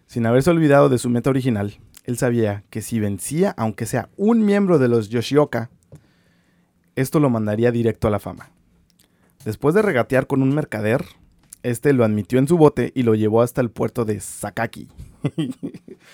[0.05, 4.45] Sin haberse olvidado de su meta original, él sabía que si vencía, aunque sea un
[4.45, 5.69] miembro de los Yoshioka,
[6.97, 8.49] esto lo mandaría directo a la fama.
[9.45, 11.05] Después de regatear con un mercader,
[11.63, 14.89] este lo admitió en su bote y lo llevó hasta el puerto de Sakaki.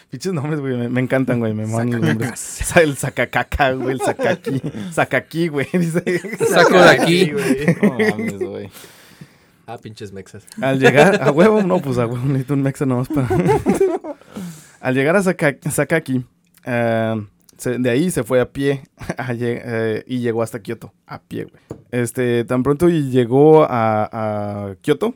[0.09, 2.75] Pinches nombres, güey, me, me encantan, güey, me mandan los nombres.
[2.77, 4.61] El Sakakaka, güey, el Sakaki.
[4.91, 6.03] Sakaki, güey, dice.
[6.49, 7.31] Saco de aquí.
[7.81, 8.69] No mames, güey.
[9.65, 10.45] Ah, pinches mexas.
[10.61, 13.27] Al llegar, a huevo, no, pues a huevo, necesito un mexa nomás para.
[14.81, 16.25] Al llegar a Saka- Sakaki,
[16.65, 17.25] eh,
[17.63, 18.84] se- de ahí se fue a pie
[19.17, 21.63] a eh, y llegó hasta Kioto, a pie, güey.
[21.91, 25.15] Este, tan pronto llegó a, a Kioto,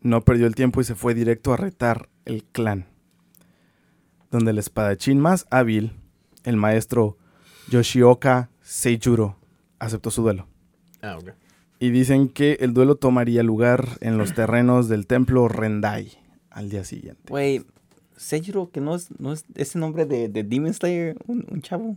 [0.00, 2.86] no perdió el tiempo y se fue directo a retar el clan.
[4.30, 5.92] Donde el espadachín más hábil,
[6.44, 7.16] el maestro
[7.68, 9.36] Yoshioka Seijuro,
[9.78, 10.48] aceptó su duelo.
[11.02, 11.30] Ah, ok.
[11.78, 16.12] Y dicen que el duelo tomaría lugar en los terrenos del templo Rendai
[16.50, 17.22] al día siguiente.
[17.28, 17.64] Güey,
[18.22, 21.96] Seijiro, que no es, no es ese nombre de, de Demon Slayer, un, un chavo.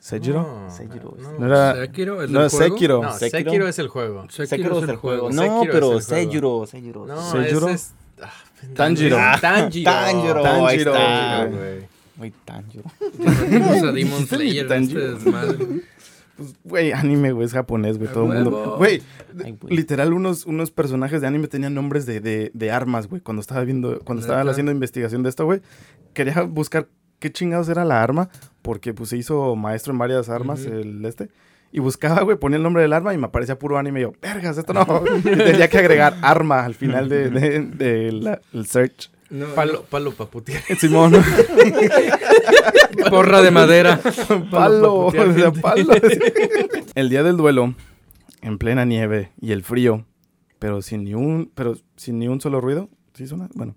[0.00, 0.42] ¿Seijiro?
[0.42, 1.38] No, Sekiro, no.
[1.38, 1.76] No era...
[1.76, 2.74] Sekiro, ¿el No, del juego?
[2.74, 3.02] Sekiro.
[3.02, 3.38] No, Sekiro.
[3.38, 4.26] Sekiro es el juego.
[4.30, 5.30] Sekiro es el juego.
[5.30, 6.00] No, Sekiro es pero el juego.
[6.00, 7.06] Seijiro, Seijiro.
[7.06, 7.68] No, ¿Seijuro?
[7.68, 7.94] ese es...
[8.22, 8.32] ah,
[8.74, 9.16] Tanjiro.
[9.20, 9.90] Ah, Tanjiro.
[9.92, 10.92] Tanjiro, Tanjiro.
[10.92, 11.74] Tanjiro, güey.
[11.76, 11.88] güey.
[12.16, 12.84] Güey, Tanjiro.
[13.18, 15.18] Metimos a Demon ¿Dijiste mi Slayer en Tanjiro?
[16.36, 18.74] Pues, güey, anime, güey, es japonés, güey, ¡A todo el mundo.
[18.78, 19.02] Güey,
[19.68, 23.20] literal, unos, unos personajes de anime tenían nombres de, de, de armas, güey.
[23.20, 25.60] Cuando estaba viendo, cuando estaba haciendo investigación de esto, güey,
[26.14, 28.28] quería buscar qué chingados era la arma,
[28.62, 31.28] porque pues se hizo maestro en varias armas, el este.
[31.74, 34.00] Y buscaba, güey, ponía el nombre del arma y me aparecía puro anime.
[34.00, 34.86] Y yo, vergas, esto no.
[35.18, 39.10] Y tenía que agregar arma al final de, de, de la- el search.
[39.32, 40.62] No, Palo, palo putear.
[40.78, 41.14] Simón,
[43.08, 43.98] Porra de madera.
[44.50, 45.94] palo, o sea, palo.
[46.94, 47.74] El día del duelo,
[48.42, 50.04] en plena nieve y el frío,
[50.58, 52.90] pero sin ni un, pero sin ni un solo ruido.
[53.14, 53.48] ¿Sí suena?
[53.54, 53.74] Bueno,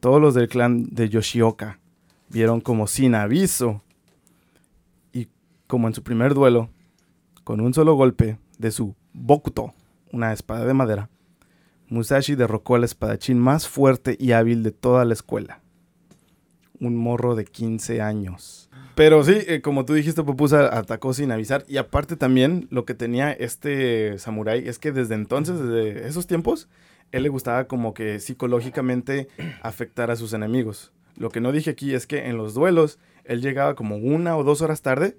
[0.00, 1.78] todos los del clan de Yoshioka
[2.30, 3.82] vieron como sin aviso
[5.12, 5.28] y
[5.66, 6.70] como en su primer duelo,
[7.44, 9.74] con un solo golpe de su Bokuto,
[10.10, 11.10] una espada de madera,
[11.90, 15.60] Musashi derrocó al espadachín más fuerte y hábil de toda la escuela.
[16.78, 18.70] Un morro de 15 años.
[18.94, 21.64] Pero sí, eh, como tú dijiste, Popusa atacó sin avisar.
[21.68, 26.68] Y aparte también lo que tenía este samurái es que desde entonces, desde esos tiempos,
[27.12, 29.28] él le gustaba como que psicológicamente
[29.62, 30.92] afectar a sus enemigos.
[31.16, 34.44] Lo que no dije aquí es que en los duelos él llegaba como una o
[34.44, 35.16] dos horas tarde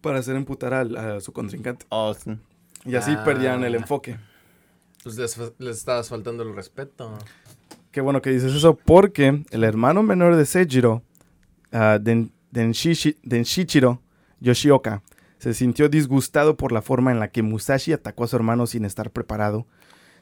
[0.00, 1.86] para hacer emputar a, su contrincante.
[2.84, 3.24] Y así Ah.
[3.24, 4.18] perdían el enfoque.
[5.02, 7.16] Pues les, les estabas faltando el respeto.
[7.90, 11.02] Qué bueno que dices eso, porque el hermano menor de Seijiro,
[11.72, 14.00] ah, Den- Denshishi- Denshichiro
[14.40, 15.02] Yoshioka,
[15.38, 18.84] se sintió disgustado por la forma en la que Musashi atacó a su hermano sin
[18.84, 19.66] estar preparado.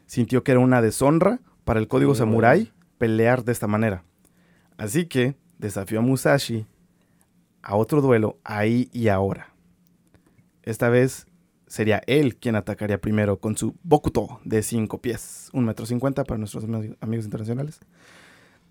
[0.07, 4.03] Sintió que era una deshonra para el código samurái pelear de esta manera.
[4.79, 6.67] Así que desafió a Musashi
[7.63, 9.53] a otro duelo ahí y ahora.
[10.63, 11.27] Esta vez
[11.71, 16.37] sería él quien atacaría primero con su Bokuto de 5 pies, 1 metro 50 para
[16.37, 17.79] nuestros ami- amigos internacionales,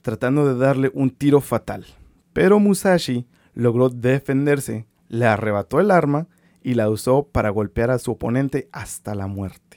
[0.01, 1.85] tratando de darle un tiro fatal.
[2.33, 6.27] Pero Musashi logró defenderse, le arrebató el arma
[6.61, 9.68] y la usó para golpear a su oponente hasta la muerte.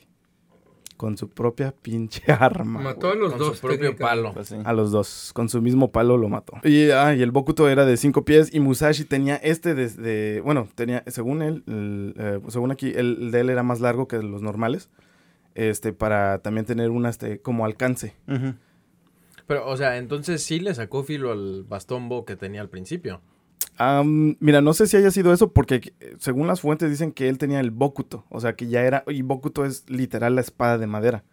[0.96, 2.80] Con su propia pinche arma.
[2.80, 3.56] Mató a los Con dos.
[3.58, 4.32] su propio palo.
[4.34, 4.56] Pues sí.
[4.64, 6.58] A los dos, con su mismo palo lo mató.
[6.64, 10.68] Y, ah, y el Bokuto era de cinco pies y Musashi tenía este desde, bueno,
[10.74, 14.22] tenía, según él, el, eh, según aquí, el, el de él era más largo que
[14.22, 14.90] los normales,
[15.54, 18.14] este, para también tener un, este, como alcance.
[19.46, 23.20] Pero, o sea, entonces sí le sacó filo al bastón Bo que tenía al principio.
[23.78, 27.28] Am, mira, no sé si haya sido eso porque eh, según las fuentes dicen que
[27.28, 30.78] él tenía el Bokuto, o sea que ya era, y Bokuto es literal la espada
[30.78, 31.24] de madera.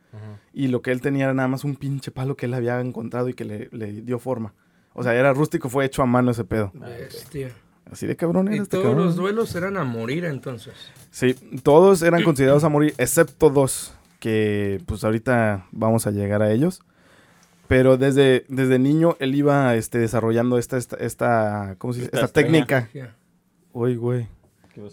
[0.54, 3.30] Y lo que él tenía era nada más un pinche palo que él había encontrado
[3.30, 4.54] y que le, le dio forma.
[4.94, 6.72] O sea, era rústico, fue hecho a mano ese pedo.
[6.74, 7.52] Bestia.
[7.92, 9.06] Así de cabrón era Y este todos cabrón.
[9.06, 10.74] los duelos eran a morir entonces.
[11.12, 16.52] Sí, todos eran considerados a morir, excepto dos, que pues ahorita vamos a llegar a
[16.52, 16.82] ellos.
[17.70, 22.12] Pero desde, desde niño él iba este, desarrollando esta, esta, esta, ¿cómo se dice?
[22.12, 22.90] Esta técnica.
[23.74, 24.28] Uy, güey.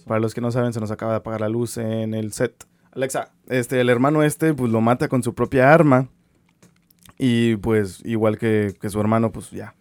[0.07, 2.67] Para los que no saben, se nos acaba de apagar la luz en el set.
[2.93, 6.11] Alexa, este, el hermano este, pues lo mata con su propia arma.
[7.17, 9.75] Y pues, igual que, que su hermano, pues ya.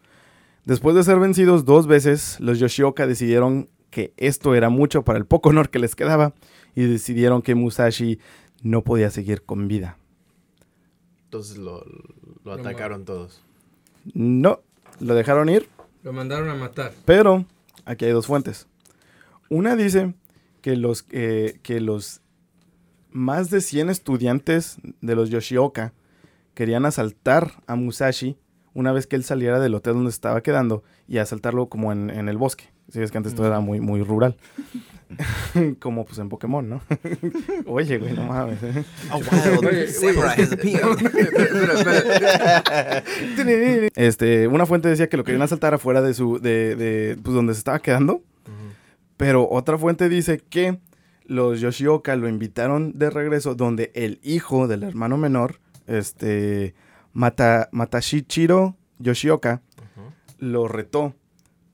[0.63, 5.25] Después de ser vencidos dos veces, los Yoshioka decidieron que esto era mucho para el
[5.25, 6.33] poco honor que les quedaba.
[6.75, 8.19] Y decidieron que Musashi
[8.63, 9.97] no podía seguir con vida.
[11.25, 11.83] Entonces lo,
[12.45, 13.41] lo Lo atacaron todos.
[14.13, 14.61] No,
[14.99, 15.67] lo dejaron ir.
[16.03, 16.93] Lo mandaron a matar.
[17.05, 17.45] Pero
[17.85, 18.67] aquí hay dos fuentes.
[19.49, 20.13] Una dice
[20.61, 22.21] que los, eh, que los
[23.11, 25.93] más de 100 estudiantes de los Yoshioka
[26.53, 28.37] querían asaltar a Musashi
[28.73, 32.09] una vez que él saliera del hotel donde se estaba quedando y asaltarlo como en,
[32.09, 32.65] en el bosque.
[32.89, 34.37] Si ves que antes todo era muy, muy rural.
[35.79, 36.81] como pues en Pokémon, ¿no?
[37.65, 38.57] Oye, güey, no mames.
[39.09, 40.97] A wild samurai has appeared.
[43.95, 47.53] Este, una fuente decía que lo querían asaltar afuera de su, de, de, pues donde
[47.53, 48.23] se estaba quedando.
[49.17, 50.79] Pero otra fuente dice que
[51.25, 56.75] los Yoshioka lo invitaron de regreso donde el hijo del hermano menor, este,
[57.13, 59.61] Mata, Matashichiro Yoshioka,
[60.37, 61.15] lo retó.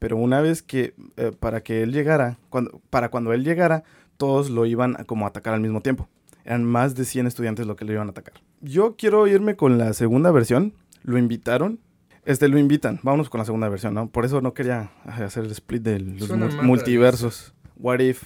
[0.01, 3.83] Pero una vez que, eh, para que él llegara, cuando, para cuando él llegara,
[4.17, 6.09] todos lo iban a como atacar al mismo tiempo.
[6.43, 8.33] Eran más de 100 estudiantes lo que lo iban a atacar.
[8.61, 10.73] Yo quiero irme con la segunda versión.
[11.03, 11.79] Lo invitaron.
[12.25, 12.99] Este, lo invitan.
[13.03, 14.09] Vámonos con la segunda versión, ¿no?
[14.09, 17.53] Por eso no quería ay, hacer el split de los Suena multiversos.
[17.75, 18.23] What if?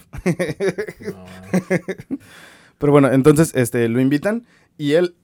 [1.12, 1.26] No.
[2.78, 4.46] Pero bueno, entonces este, lo invitan
[4.78, 5.14] y él,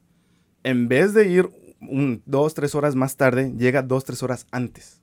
[0.65, 1.49] en vez de ir
[1.81, 5.02] un, dos, tres horas más tarde, llega dos, tres horas antes.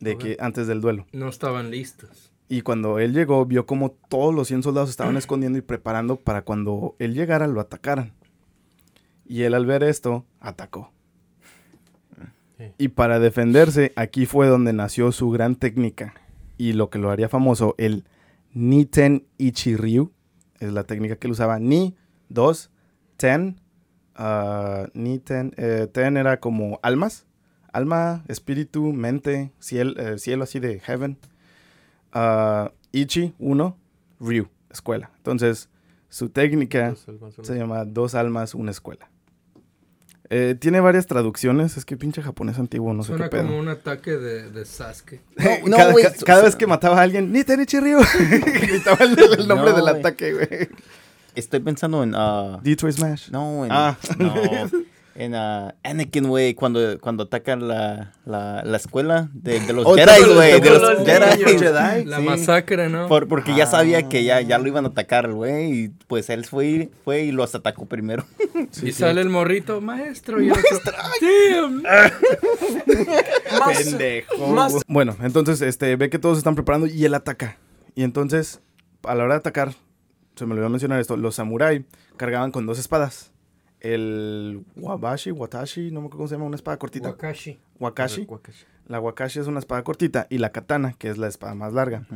[0.00, 1.06] De que, antes del duelo.
[1.12, 2.32] No estaban listos.
[2.48, 6.42] Y cuando él llegó, vio como todos los 100 soldados estaban escondiendo y preparando para
[6.42, 8.12] cuando él llegara lo atacaran.
[9.26, 10.90] Y él al ver esto, atacó.
[12.58, 12.64] Sí.
[12.78, 16.14] Y para defenderse, aquí fue donde nació su gran técnica.
[16.58, 18.04] Y lo que lo haría famoso, el
[18.52, 20.12] Niten Ichiryu.
[20.58, 21.58] Es la técnica que él usaba.
[21.58, 21.96] Ni,
[22.28, 22.70] dos,
[23.16, 23.60] ten.
[24.14, 25.54] ah, ni ten.
[25.56, 27.26] eh, ten era como almas.
[27.72, 31.18] Alma, espíritu, mente, ciel- eh, cielo así de heaven.
[32.12, 33.76] Ah, Ichi, uno.
[34.18, 35.10] Ryu, escuela.
[35.18, 35.68] Entonces,
[36.08, 39.08] su técnica almas, se llama Dos almas, una escuela.
[40.32, 41.76] Eh, tiene varias traducciones.
[41.76, 43.46] Es que pinche japonés antiguo, no sé Suena qué pedo.
[43.46, 45.20] como un ataque de, de Sasuke.
[45.64, 47.98] No, no, cada, ca- cada vez que mataba a alguien, ni Tenichi Ryu.
[48.60, 50.68] Gritaba el, el nombre No, del ataque, güey.
[51.34, 52.12] Estoy pensando en.
[52.14, 53.30] ah, Detroit Smash.
[53.30, 53.70] no, en.
[53.72, 53.96] Ah.
[54.18, 54.34] No.
[55.16, 59.94] En ah, Anakin, güey, cuando, cuando atacan la, la, la escuela de, de los Oh,
[59.94, 60.52] Jedi, güey.
[60.52, 61.44] los- De los los Jedi.
[61.44, 61.62] niños.
[61.62, 62.04] Jedi.
[62.06, 62.22] La Sí.
[62.22, 63.08] masacre, ¿no?
[63.08, 64.58] Por- porque ya sabía que ya, ya Ah.
[64.60, 65.72] lo iban a atacar, el güey.
[65.84, 68.24] Y pues él fue, fue y los atacó primero.
[68.82, 70.40] y sale el morrito, maestro.
[70.40, 71.82] Y el otro, "Damn".
[73.76, 74.56] Pendejo.
[74.86, 77.58] Bueno, entonces este, ve que todos se están preparando y él ataca.
[77.94, 78.60] Y entonces,
[79.02, 79.74] a la hora de atacar,
[80.36, 81.84] se me olvidó mencionar esto, los samurai
[82.16, 83.29] cargaban con dos espadas.
[83.80, 87.08] El wabashi, watashi, no me acuerdo cómo se llama, una espada cortita.
[87.10, 87.58] Wakashi.
[87.78, 88.26] Wakashi.
[88.86, 92.06] La wakashi es una espada cortita y la katana, que es la espada más larga.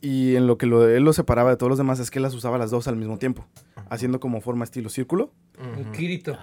[0.00, 2.22] Y en lo que lo, él lo separaba de todos los demás es que él
[2.22, 3.46] las usaba las dos al mismo tiempo,
[3.88, 5.32] haciendo como forma estilo círculo.
[5.58, 6.36] Un Kirito.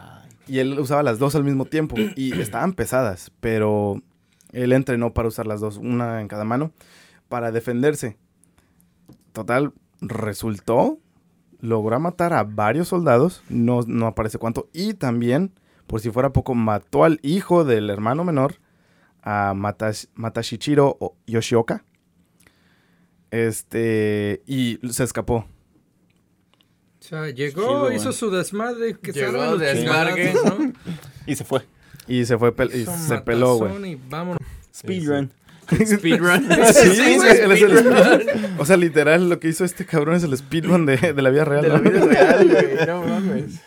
[0.48, 4.02] Y él usaba las dos al mismo tiempo y estaban pesadas, pero
[4.52, 6.72] él entrenó para usar las dos, una en cada mano,
[7.30, 8.17] para defenderse.
[9.32, 11.00] Total, resultó,
[11.63, 15.52] logró matar a varios soldados, no, no aparece cuánto, y también,
[15.88, 18.56] por si fuera poco, mató al hijo del hermano menor,
[19.21, 21.86] a Matash- Matashichiro Yoshioka.
[23.32, 25.38] Este, y se escapó.
[26.99, 30.34] O sea, llegó, Chido, hizo su desmadre, que se Llegó, desmargue.
[30.45, 30.73] ¿no?
[31.26, 31.62] Y se fue.
[32.08, 33.71] Y se fue, pel- y se peló, güey.
[34.76, 35.32] Speedrun.
[35.69, 36.47] Speedrun.
[36.73, 38.60] Sí, güey, él es el speedrun.
[38.60, 41.45] O sea, literal, lo que hizo este cabrón es el speedrun de, de la vida
[41.45, 41.63] real.
[41.63, 42.86] De la vida real, güey.
[42.88, 43.62] No mames.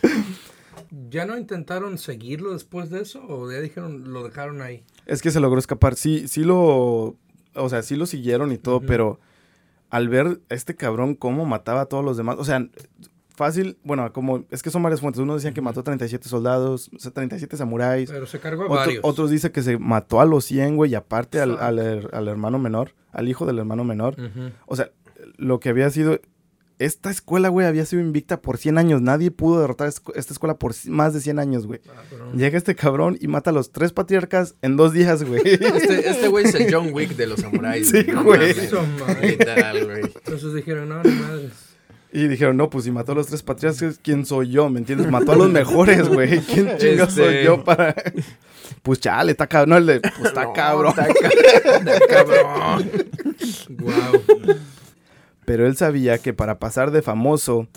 [1.10, 3.22] ¿Ya no intentaron seguirlo después de eso?
[3.26, 4.84] ¿O ya dijeron, lo dejaron ahí?
[5.06, 5.96] Es que se logró escapar.
[5.96, 7.16] Sí, sí lo.
[7.54, 9.18] O sea, sí lo siguieron y todo, pero
[9.88, 12.36] al ver a este cabrón cómo mataba a todos los demás.
[12.38, 12.68] O sea,
[13.36, 13.78] fácil.
[13.84, 14.44] Bueno, como.
[14.50, 15.20] Es que son varias fuentes.
[15.20, 18.10] Unos decían que mató a 37 soldados, o sea, 37 samuráis.
[18.10, 19.00] Pero se cargó a Otro- varios.
[19.04, 22.28] otros dicen que se mató a los 100, güey, y aparte al, al her- al
[22.28, 24.16] hermano menor, al hijo del hermano menor.
[24.66, 24.90] O sea,
[25.36, 26.20] lo que había sido.
[26.78, 29.00] Esta escuela, güey, había sido invicta por 100 años.
[29.00, 31.80] Nadie pudo derrotar esta escuela por más de 100 años, güey.
[31.80, 32.36] Cabrón.
[32.36, 35.40] Llega este cabrón y mata a los tres patriarcas en dos días, güey.
[35.46, 37.88] Este este güey es el John Wick de los samuráis.
[37.88, 38.52] Sí, güey.
[39.22, 40.02] Literal, güey.
[40.02, 41.52] Entonces dijeron, no, ni madres.
[42.18, 44.70] Y dijeron, no, pues si mató a los tres patriarcas, ¿quién soy yo?
[44.70, 45.10] ¿Me entiendes?
[45.10, 46.40] Mató a los mejores, güey.
[46.40, 47.94] ¿Quién chingados soy Este- yo para...?
[48.82, 49.70] Pues chale, está cabrón.
[49.70, 50.94] No, el de, pues está No, cabrón.
[50.96, 52.90] está ca- Cabrón.
[53.68, 54.56] wow.
[55.44, 57.68] Pero él sabía que para pasar de famoso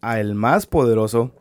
[0.00, 1.32] a el más poderoso,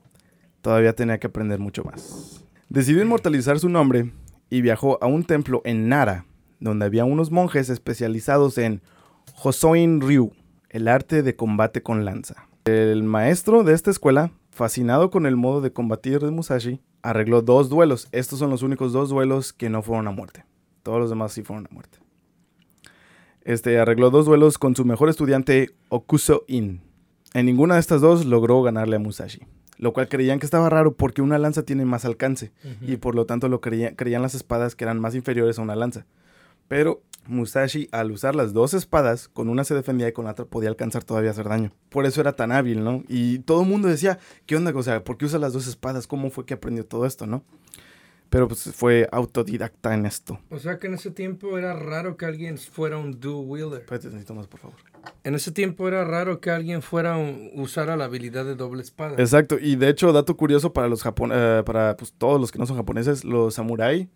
[0.62, 2.44] todavía tenía que aprender mucho más.
[2.70, 4.12] Decidió inmortalizar su nombre
[4.50, 6.26] y viajó a un templo en Nara,
[6.60, 8.82] donde había unos monjes especializados en
[9.44, 10.34] Hosoin Ryu,
[10.70, 12.48] el arte de combate con lanza.
[12.66, 17.70] El maestro de esta escuela, fascinado con el modo de combatir de Musashi, arregló dos
[17.70, 18.08] duelos.
[18.12, 20.44] Estos son los únicos dos duelos que no fueron a muerte.
[20.84, 22.00] Todos los demás sí fueron a muerte.
[23.44, 26.82] Este arregló dos duelos con su mejor estudiante Okuso In.
[27.34, 29.42] En ninguna de estas dos logró ganarle a Musashi,
[29.78, 32.52] lo cual creían que estaba raro porque una lanza tiene más alcance
[32.82, 35.76] y por lo tanto lo creía- creían las espadas que eran más inferiores a una
[35.76, 36.06] lanza.
[36.68, 40.46] Pero Musashi, al usar las dos espadas, con una se defendía y con la otra
[40.46, 41.72] podía alcanzar todavía a hacer daño.
[41.90, 43.04] Por eso era tan hábil, ¿no?
[43.08, 44.72] Y todo el mundo decía, ¿qué onda?
[44.76, 46.08] O sea, ¿por qué usa las dos espadas?
[46.08, 47.44] ¿Cómo fue que aprendió todo esto, no?
[48.30, 50.40] Pero pues fue autodidacta en esto.
[50.50, 53.80] O sea que en ese tiempo era raro que alguien fuera un dual wielder.
[53.82, 54.78] Espérate, necesito más, por favor.
[55.24, 59.16] En ese tiempo era raro que alguien fuera un, usara la habilidad de doble espada.
[59.18, 62.60] Exacto, y de hecho, dato curioso para los japon eh, para pues, todos los que
[62.60, 64.10] no son japoneses, los samurái,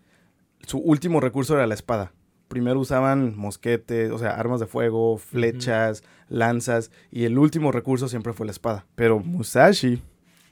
[0.65, 2.11] su último recurso era la espada.
[2.51, 8.33] Primero usaban mosquetes, o sea, armas de fuego, flechas, lanzas, y el último recurso siempre
[8.33, 8.85] fue la espada.
[8.95, 10.01] Pero Musashi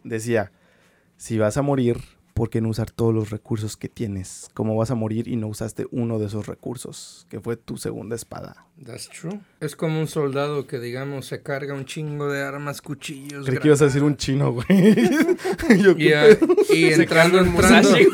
[0.06, 0.54] decía,
[1.18, 1.98] si vas a morir,
[2.34, 4.48] ¿por qué no usar todos los recursos que tienes?
[4.54, 8.16] ¿Cómo vas a morir y no usaste uno de esos recursos, que fue tu segunda
[8.16, 8.66] espada?
[8.82, 9.42] That's true.
[9.60, 13.46] Es como un soldado que, digamos, se carga un chingo de armas, cuchillos.
[13.46, 14.66] Creí que ibas a decir un chino, güey.
[15.84, 17.90] Yo, ¿qué Y, entrando, entrando.
[17.90, 18.08] Musashi.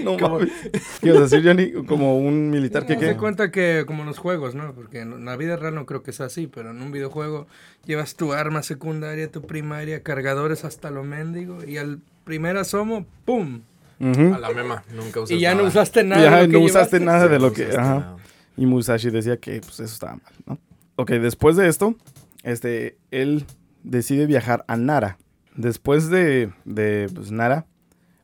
[0.04, 0.50] No mames.
[1.00, 1.72] ¿Qué ibas a decir, Johnny?
[1.86, 3.06] Como un militar que No, qué.
[3.06, 4.72] se cuenta que como en los juegos, ¿no?
[4.74, 7.46] Porque en la vida real no creo que sea así, pero en un videojuego
[7.86, 13.60] llevas tu arma secundaria, tu primaria, cargadores hasta lo mendigo y al primer asomo, ¡pum!
[14.00, 14.82] A la mema.
[14.94, 15.68] Nunca usas Y ya no nada.
[15.68, 16.22] usaste nada.
[16.22, 17.00] Ya, de lo no que usaste llevaste.
[17.00, 17.62] nada de No lo que.
[17.64, 18.16] usaste Ajá.
[18.56, 20.58] Y Musashi decía que pues, eso estaba mal, ¿no?
[20.96, 21.94] Ok, después de esto,
[22.42, 23.44] este, él
[23.82, 25.18] decide viajar a Nara.
[25.54, 27.66] Después de, de pues, Nara,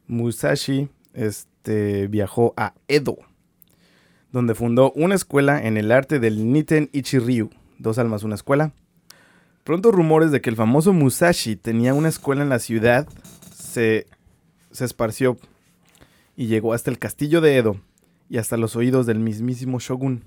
[0.07, 0.89] Musashi
[1.66, 3.18] este, viajó a Edo,
[4.31, 7.50] donde fundó una escuela en el arte del Niten Ichiryu.
[7.79, 8.72] Dos almas, una escuela.
[9.64, 13.09] Pronto rumores de que el famoso Musashi tenía una escuela en la ciudad
[13.52, 14.07] se,
[14.70, 15.38] se esparció
[16.37, 17.81] y llegó hasta el castillo de Edo
[18.29, 20.22] y hasta los oídos del mismísimo Shogun.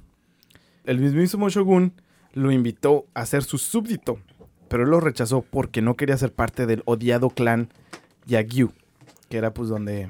[0.83, 1.93] El mismísimo Shogun
[2.33, 4.19] lo invitó a ser su súbdito,
[4.67, 7.69] pero él lo rechazó porque no quería ser parte del odiado clan
[8.25, 8.73] Yagyu,
[9.29, 10.09] que era pues donde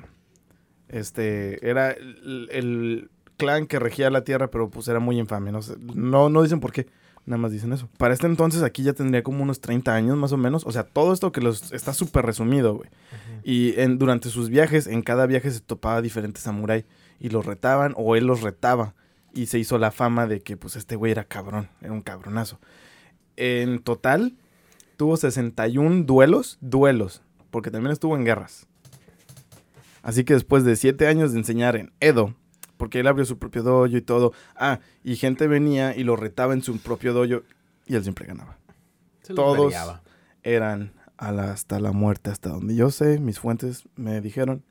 [0.89, 5.62] este era el, el clan que regía la tierra, pero pues era muy infame, no,
[5.62, 6.88] sé, no no dicen por qué.
[7.25, 7.88] Nada más dicen eso.
[7.97, 10.65] Para este entonces aquí ya tendría como unos 30 años más o menos.
[10.65, 12.89] O sea, todo esto que los está súper resumido, güey.
[13.43, 16.86] Y en, durante sus viajes, en cada viaje se topaba diferentes samurái
[17.19, 18.95] y los retaban o él los retaba.
[19.32, 22.60] Y se hizo la fama de que pues este güey era cabrón, era un cabronazo.
[23.36, 24.36] En total
[24.97, 28.68] tuvo 61 duelos, duelos, porque también estuvo en guerras.
[30.02, 32.36] Así que después de 7 años de enseñar en Edo,
[32.78, 36.54] porque él abrió su propio dojo y todo, ah, y gente venía y lo retaba
[36.54, 37.43] en su propio dojo
[37.86, 38.58] y él siempre ganaba.
[39.22, 39.74] Se Todos
[40.43, 44.64] eran a la- hasta la muerte, hasta donde yo sé, mis fuentes me dijeron,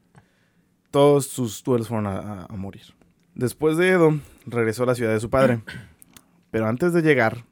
[0.91, 2.83] todos sus duelos fueron a, a- a morir.
[3.35, 5.61] Después de Edo, regresó a la ciudad de su padre,
[6.51, 7.45] pero antes de llegar,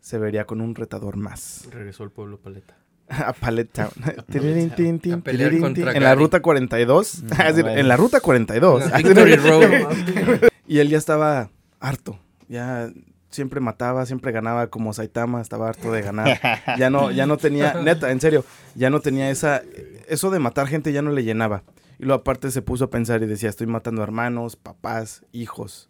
[0.00, 1.66] se vería con un retador más.
[1.70, 2.76] Regresó al pueblo paleta.
[3.26, 3.90] A Pallet Town.
[4.06, 4.22] A
[5.22, 7.22] pelear contra en la ruta 42.
[7.22, 8.90] Mm, Es decir, en la ruta 42.
[8.90, 10.48] La Victory Road.
[10.66, 11.50] Y él ya estaba
[11.80, 12.18] harto.
[12.48, 12.90] Ya
[13.30, 16.38] siempre mataba, siempre ganaba como Saitama, estaba harto de ganar.
[16.78, 18.44] Ya no, ya no tenía, neta, en serio,
[18.74, 19.62] ya no tenía esa,
[20.06, 21.62] eso de matar gente ya no le llenaba.
[21.98, 25.88] Y luego aparte se puso a pensar y decía, estoy matando hermanos, papás, hijos.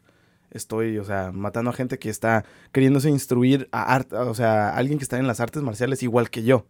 [0.51, 4.99] Estoy, o sea, matando a gente que está queriéndose instruir a arte, o sea, alguien
[4.99, 6.67] que está en las artes marciales igual que yo.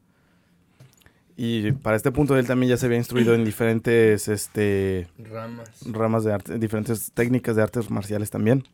[1.36, 5.70] Y para este punto él también ya se había instruido en diferentes, este, Ramas.
[5.90, 8.64] ramas de arte, diferentes técnicas de artes marciales también.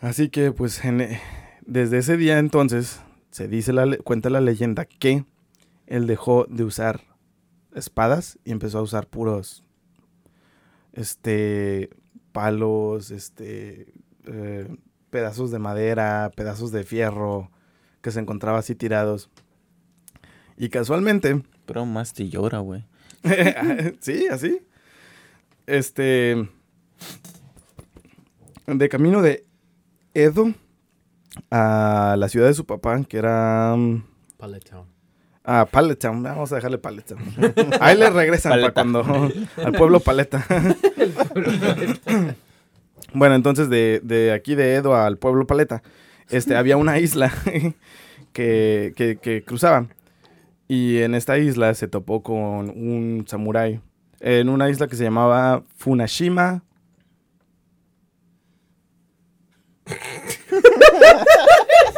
[0.00, 1.20] Así que, pues, en- eh,
[1.64, 5.24] desde ese día entonces, se dice la, cuenta la leyenda que
[5.86, 7.00] él dejó de usar
[7.74, 9.62] espadas y empezó a usar puros,
[10.92, 11.90] este,
[12.32, 13.92] palos, este,
[14.26, 14.68] eh,
[15.10, 17.50] pedazos de madera, pedazos de fierro
[18.00, 19.30] que se encontraba así tirados.
[20.56, 22.84] Y casualmente, Pero más te llora, güey.
[24.00, 24.60] sí, así.
[25.66, 26.48] Este.
[28.66, 29.44] De camino de
[30.14, 30.52] Edo
[31.50, 33.74] a la ciudad de su papá, que era.
[33.76, 34.04] mm,
[34.38, 34.86] Pallet Town.
[35.44, 36.22] A Pallet Town.
[36.22, 37.20] Vamos a dejarle Pallet Town.
[37.80, 39.02] Ahí le regresan para cuando.
[39.56, 40.44] Al pueblo Paleta.
[43.14, 45.82] bueno, entonces de, de aquí de Edo al pueblo Paleta,
[46.30, 47.32] este, había una isla
[48.32, 49.86] que, que, que cruzaba.
[50.72, 53.82] Y en esta isla se topó con un samurái.
[54.20, 56.62] En una isla que se llamaba Funashima.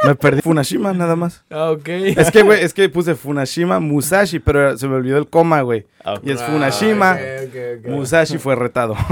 [0.07, 0.43] Me perdí.
[0.43, 1.45] Funashima, nada más.
[1.51, 1.89] Ah, ok.
[1.89, 5.87] Es que, güey, es que puse Funashima Musashi, pero se me olvidó el coma, güey.
[6.23, 7.13] Y es Funashima.
[7.13, 7.91] Ah, ok, ok, ok.
[7.91, 8.95] Musashi fue retado.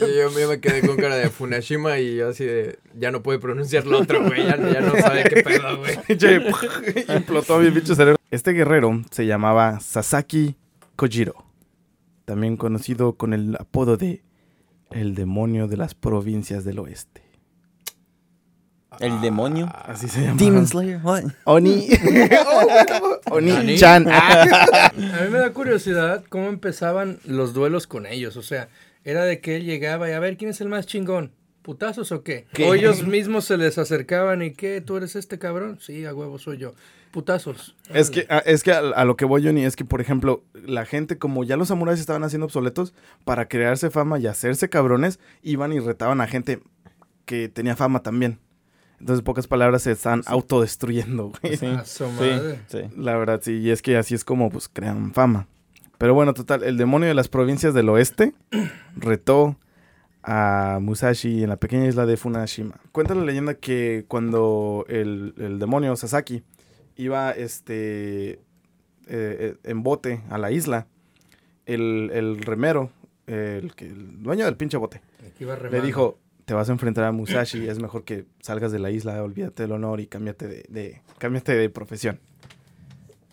[0.00, 2.78] Yo, yo me quedé con cara de Funashima y yo así de.
[2.98, 4.44] Ya no puede pronunciar lo otro, güey.
[4.44, 5.96] Ya, ya no sabe qué pedo, güey.
[7.16, 8.18] Implotó mi bicho cerebro.
[8.30, 10.56] Este guerrero se llamaba Sasaki
[10.96, 11.34] Kojiro,
[12.24, 14.22] también conocido con el apodo de
[14.90, 17.27] el demonio de las provincias del oeste.
[19.00, 19.70] El demonio.
[19.84, 20.36] Así se llama.
[20.38, 21.24] Demon Slayer, what?
[21.44, 21.88] Oni.
[22.02, 23.18] Nani.
[23.30, 24.06] Oni-chan.
[24.08, 24.90] Ah.
[24.96, 28.36] A mí me da curiosidad cómo empezaban los duelos con ellos.
[28.36, 28.68] O sea,
[29.04, 31.32] era de que él llegaba y a ver quién es el más chingón.
[31.62, 32.46] ¿Putazos o qué?
[32.54, 32.64] ¿Qué?
[32.64, 34.80] O ellos mismos se les acercaban y ¿qué?
[34.80, 35.78] ¿Tú eres este cabrón?
[35.80, 36.72] Sí, a huevo soy yo.
[37.10, 37.76] Putazos.
[37.92, 40.44] Es que, a- es que a, a lo que voy, Johnny, es que, por ejemplo,
[40.54, 45.18] la gente, como ya los samuráis estaban haciendo obsoletos, para crearse fama y hacerse cabrones,
[45.42, 46.60] iban y retaban a gente
[47.26, 48.38] que tenía fama también.
[49.00, 51.56] Entonces, en pocas palabras, se están autodestruyendo, güey.
[51.56, 52.78] Sí.
[52.96, 55.46] La verdad, sí, y es que así es como, pues, crean fama.
[55.98, 58.34] Pero bueno, total, el demonio de las provincias del oeste
[58.96, 59.56] retó
[60.22, 62.80] a Musashi en la pequeña isla de Funashima.
[62.92, 66.42] Cuenta la leyenda que cuando el, el demonio Sasaki
[66.96, 68.38] iba este, eh,
[69.06, 70.86] eh, en bote a la isla,
[71.66, 72.90] el, el remero,
[73.26, 73.72] el,
[74.22, 75.00] dueño del pinche bote,
[75.70, 76.18] le dijo,
[76.48, 79.72] te vas a enfrentar a Musashi, es mejor que salgas de la isla, olvídate del
[79.72, 82.20] honor y cámbiate de, de- cámbiate de profesión.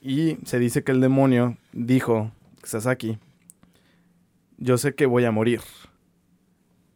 [0.02, 2.32] Y se dice que el demonio dijo,
[2.64, 3.18] Sasaki,
[4.58, 5.62] yo sé que voy a morir,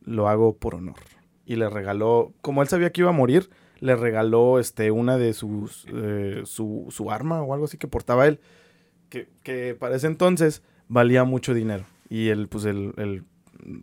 [0.04, 0.98] lo hago por honor.
[1.46, 3.50] Y le regaló, como él sabía que iba a morir,
[3.80, 8.28] le regaló este, una de sus, eh, su, su arma o algo así que portaba
[8.28, 8.42] él,
[9.08, 11.86] que, que para ese entonces valía mucho dinero.
[12.10, 13.24] Y el, pues el, el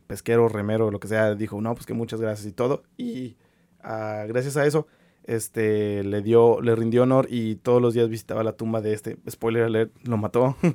[0.07, 2.83] pesquero, remero, lo que sea, dijo, no, pues que muchas gracias y todo.
[2.97, 3.37] Y
[3.81, 4.87] ah, gracias a eso,
[5.25, 9.17] este, le dio, le rindió honor y todos los días visitaba la tumba de este.
[9.29, 10.57] Spoiler alert, lo mató.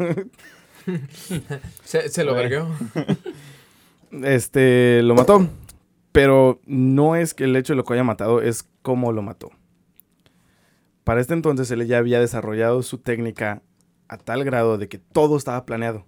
[1.83, 2.67] Se, se lo vergueó.
[4.23, 5.47] este, lo mató.
[6.11, 9.51] Pero no es que el hecho de lo que haya matado, es cómo lo mató.
[11.03, 13.61] Para este entonces él ya había desarrollado su técnica
[14.07, 16.05] a tal grado de que todo estaba planeado.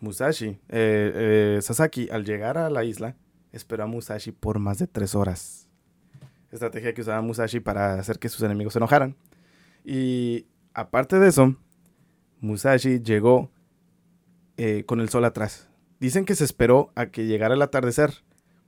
[0.00, 3.16] Musashi, eh, eh, Sasaki, al llegar a la isla,
[3.52, 5.68] esperó a Musashi por más de tres horas.
[6.50, 9.14] Estrategia que usaba Musashi para hacer que sus enemigos se enojaran.
[9.84, 11.54] Y aparte de eso,
[12.40, 13.50] Musashi llegó
[14.56, 15.68] eh, con el sol atrás.
[16.00, 18.24] Dicen que se esperó a que llegara el atardecer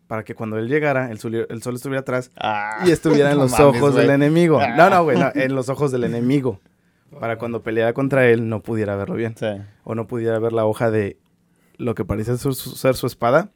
[0.07, 3.39] para que cuando él llegara, el sol, el sol estuviera atrás Ah, y estuviera en
[3.39, 4.61] no los mames, ojos del enemigo.
[4.76, 6.61] No, no, güey, no, en los ojos del enemigo.
[7.18, 9.35] Para cuando peleara contra él no pudiera verlo bien.
[9.37, 9.47] Sí.
[9.85, 11.18] O no pudiera ver la hoja de
[11.77, 13.51] lo que parecía su- ser su espada.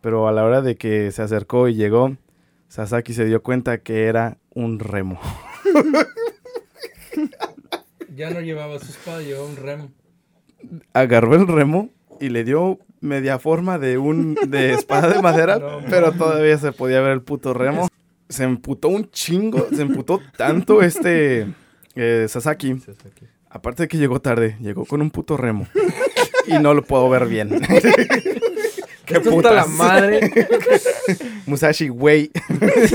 [0.00, 2.16] Pero a la hora de que se acercó y llegó,
[2.68, 5.20] Sasaki se dio cuenta que era un remo.
[8.14, 9.90] Ya no llevaba su espada, llevaba un remo.
[10.94, 15.80] Agarró el remo y le dio media forma de un de espada de madera, No,
[15.90, 17.88] pero todavía se podía ver el puto remo.
[18.28, 21.46] Se emputó un chingo, se emputó tanto este
[21.94, 22.80] eh, Sasaki.
[23.50, 25.66] Aparte de que llegó tarde, llegó con un puto remo.
[26.46, 27.48] Y no lo puedo ver bien.
[29.06, 30.30] qué Puta la madre.
[31.46, 32.30] Musashi, güey.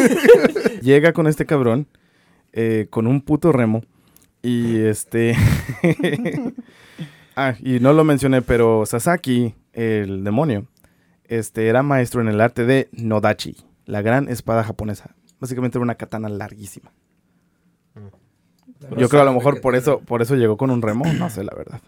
[0.82, 1.88] Llega con este cabrón,
[2.54, 3.84] eh, con un puto remo.
[4.44, 5.36] Y este.
[7.36, 10.66] ah, y no lo mencioné, pero Sasaki, el demonio,
[11.26, 15.16] este, era maestro en el arte de Nodachi, la gran espada japonesa.
[15.40, 16.92] Básicamente era una katana larguísima.
[18.98, 21.44] Yo creo a lo mejor por eso, por eso llegó con un remo, no sé
[21.44, 21.82] la verdad.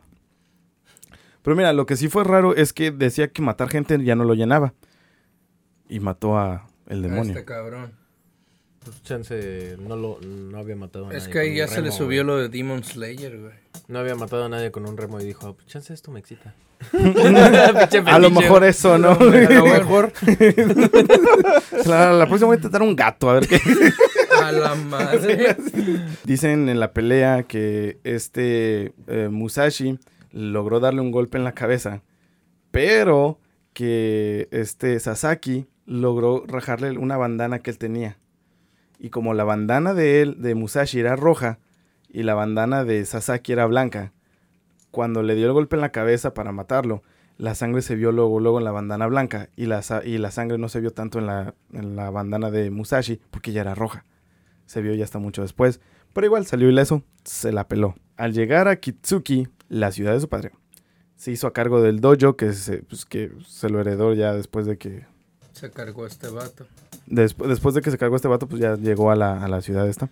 [1.44, 4.24] Pero mira, lo que sí fue raro es que decía que matar gente ya no
[4.24, 4.74] lo llenaba.
[5.88, 7.34] Y mató a el A demonio.
[7.34, 7.94] Este cabrón.
[8.84, 11.20] Pues, chance no lo no había matado a nadie.
[11.20, 12.36] Es que ahí con ya un se le remo, subió güey.
[12.36, 13.54] lo de Demon Slayer, güey.
[13.88, 16.54] No había matado a nadie con un remo y dijo, pues chance esto me excita.
[18.08, 19.12] A lo mejor eso, ¿no?
[19.12, 19.32] A lo
[19.64, 20.12] mejor.
[21.86, 23.60] la, la próxima voy a intentar un gato, a ver qué.
[24.41, 25.56] A la madre.
[26.26, 29.98] Dicen en la pelea que este eh, Musashi
[30.34, 32.02] logró darle un golpe en la cabeza,
[32.72, 33.40] pero
[33.72, 38.18] que este Sasaki logró rajarle una bandana que él tenía.
[39.00, 41.60] Y como la bandana de él, de Musashi, era roja
[42.10, 44.12] y la bandana de Sasaki era blanca,
[44.92, 47.02] cuando le dio el golpe en la cabeza para matarlo,
[47.38, 50.58] la sangre se vio luego, luego en la bandana blanca y la, y la sangre
[50.58, 54.06] no se vio tanto en la, en la bandana de Musashi porque ya era roja.
[54.66, 55.82] Se vio ya hasta mucho después,
[56.14, 57.96] pero igual salió ileso, se la peló.
[58.18, 60.51] Al llegar a Kitsuki, la ciudad de su padre,
[61.15, 64.65] se hizo a cargo del dojo que se, pues, que se lo heredó ya después
[64.65, 65.05] de que
[65.53, 66.65] Se cargó este vato.
[67.07, 69.61] Despu- después de que se cargó este vato, pues ya llegó a la, a la
[69.61, 70.09] ciudad esta.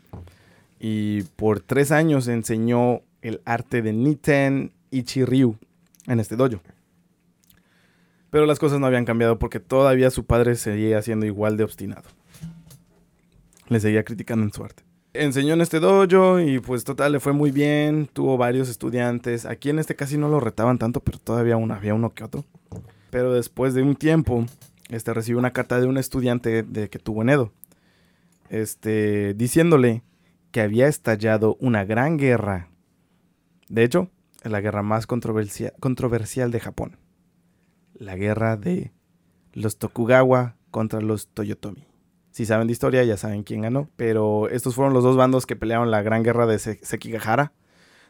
[0.80, 5.58] Y por tres años enseñó el arte de Niten Ichiryu
[6.08, 6.62] en este dojo.
[8.32, 12.04] Pero las cosas no habían cambiado porque todavía su padre seguía siendo igual de obstinado.
[13.68, 14.84] Le seguía criticando en su arte.
[15.14, 18.08] Enseñó en este dojo y pues total le fue muy bien.
[18.12, 19.46] Tuvo varios estudiantes.
[19.46, 22.46] Aquí en este casi no lo retaban tanto, pero todavía había uno que otro.
[23.10, 24.46] Pero después de un tiempo,
[24.90, 27.52] este recibió una carta de un estudiante de que tuvo en Edo.
[28.50, 30.04] Este, diciéndole
[30.52, 32.70] que había estallado una gran guerra.
[33.68, 34.10] De hecho,
[34.44, 36.98] la guerra más controversia- controversial de Japón.
[37.94, 38.92] La guerra de
[39.54, 41.86] los Tokugawa contra los Toyotomi.
[42.32, 43.90] Si saben de historia, ya saben quién ganó.
[43.98, 47.52] Pero estos fueron los dos bandos que pelearon la gran guerra de Se- Sekigahara.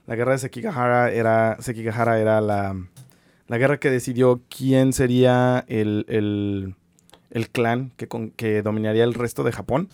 [0.08, 2.76] La guerra de Sekigahara era, Sekigahara era la,
[3.48, 6.76] la guerra que decidió quién sería el, el,
[7.32, 9.90] el clan que, con- que dominaría el resto de Japón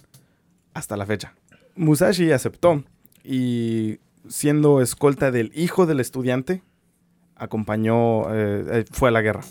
[0.73, 1.34] hasta la fecha.
[1.75, 2.84] Musashi aceptó
[3.23, 6.61] y siendo escolta del hijo del estudiante,
[7.36, 9.41] acompañó, eh, eh, fue a la guerra.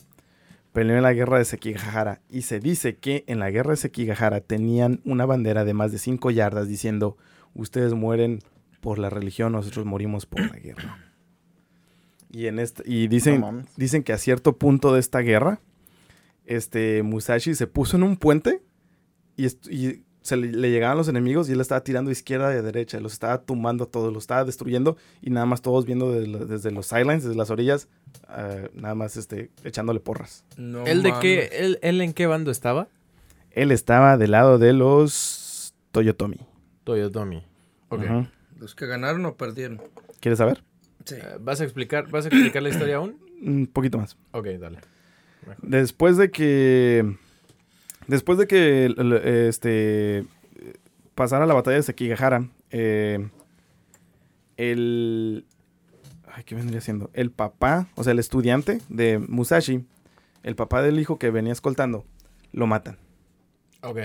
[0.77, 4.43] Peleó en la guerra de Sekigahara y se dice que en la guerra de Sekigahara
[4.43, 7.17] tenían una bandera de más de 5 yardas diciendo,
[7.55, 8.41] ustedes mueren
[8.83, 10.99] por la religión, nosotros morimos por la guerra.
[12.31, 15.61] Y, en este, y dicen, No dicen que a cierto punto de esta guerra,
[16.45, 18.61] este Musashi se puso en un puente
[19.35, 22.63] y se le, le llegaban los enemigos y él estaba tirando de izquierda y de
[22.63, 26.27] derecha, los estaba tumbando a todos, los estaba destruyendo y nada más todos viendo de
[26.47, 27.89] desde los sidelines, desde las orillas,
[28.37, 30.45] eh, nada más este, echándole porras.
[30.57, 31.51] No ¿Él de qué?
[31.53, 32.89] ¿Él, él en qué bando estaba?
[33.53, 36.41] Él estaba del lado de los Toyotomi.
[36.85, 37.43] Toyotomi.
[37.89, 38.03] Ok.
[38.59, 39.81] ¿Los que ganaron o perdieron?
[40.21, 40.63] ¿Quieres saber?
[41.05, 41.15] Sí.
[41.15, 43.17] Eh, ¿Vas a explicar, vas a explicar la historia aún?
[43.43, 44.17] Un poquito más.
[44.33, 44.79] Ok, dale.
[45.63, 47.17] Después de que.
[48.07, 48.95] Después de que
[49.49, 50.25] este.
[51.15, 52.49] pasara la batalla de Sekigahara.
[52.71, 53.29] eh,
[54.57, 55.47] el.
[56.33, 57.11] Ay, ¿qué vendría siendo?
[57.15, 59.85] El papá, o sea, el estudiante de Musashi,
[60.43, 62.05] el papá del hijo que venía escoltando,
[62.53, 62.99] lo matan.
[63.83, 63.99] Ok.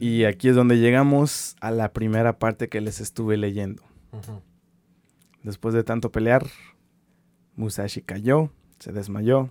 [0.00, 3.82] Y aquí es donde llegamos a la primera parte que les estuve leyendo.
[5.42, 6.46] Después de tanto pelear,
[7.56, 9.50] Musashi cayó, se desmayó.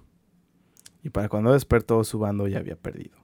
[1.07, 3.15] Y para cuando despertó, su bando ya había perdido.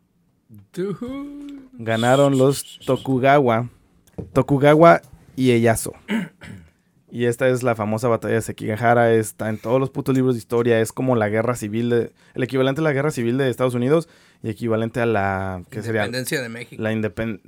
[1.73, 3.69] Ganaron los Tokugawa.
[4.31, 5.01] Tokugawa
[5.35, 5.91] y Eyaso.
[7.11, 9.13] Y esta es la famosa batalla de Sekigahara.
[9.13, 10.79] Está en todos los putos libros de historia.
[10.79, 11.89] Es como la guerra civil.
[11.89, 14.07] de- el equivalente a la guerra civil de Estados Unidos.
[14.41, 15.61] Y equivalente a la.
[15.69, 16.05] ¿Qué sería?
[16.05, 16.81] Independencia de México.
[16.81, 17.41] La independ...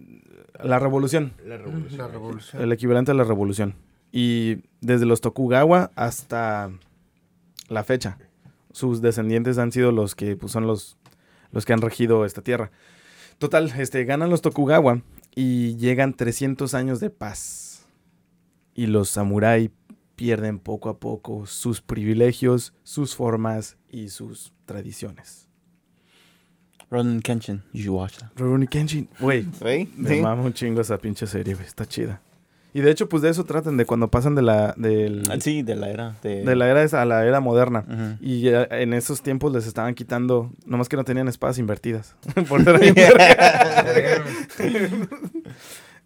[0.62, 1.32] La revolución.
[1.46, 1.98] La revolución.
[1.98, 2.62] La revolución.
[2.62, 3.76] El equivalente a la revolución.
[4.12, 6.72] Y desde los Tokugawa hasta
[7.70, 8.18] la fecha,
[8.76, 10.98] sus descendientes han sido los que pues, son los,
[11.52, 12.72] los que han regido esta tierra.
[13.38, 15.02] Total, este, ganan los Tokugawa
[15.34, 17.86] y llegan 300 años de paz.
[18.74, 19.72] Y los samurái
[20.18, 25.48] pierden poco a poco sus privilegios, sus formas y sus tradiciones.
[26.92, 28.30] Ronan Kenshin, you should watch that.
[28.36, 29.90] Rurouni Kenshin, güey, ¿Güey?
[29.96, 30.22] me Sí.
[30.22, 32.22] mama un chingo esa pinche serie, güey, está chida.
[32.78, 35.62] Y de hecho, pues de eso tratan, de cuando pasan de la, del, Ah, Sí,
[35.64, 36.18] de la era.
[36.22, 37.86] De, de la era esa a la era moderna.
[37.88, 38.18] Ujú.
[38.20, 42.16] Y ya en esos tiempos les estaban quitando, nomás que no tenían espadas invertidas.
[42.50, 42.94] Por ser ahí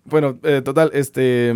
[0.05, 1.49] bueno, eh, total, este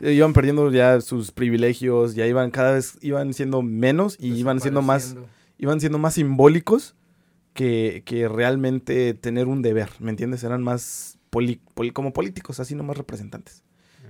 [0.00, 4.60] eh, iban perdiendo ya sus privilegios, ya iban cada vez iban siendo menos y iban
[4.60, 5.16] siendo más
[5.58, 6.94] iban siendo más simbólicos
[7.54, 10.44] que, que realmente tener un deber, ¿me entiendes?
[10.44, 13.62] Eran más poli- poli- como políticos, así nomás representantes.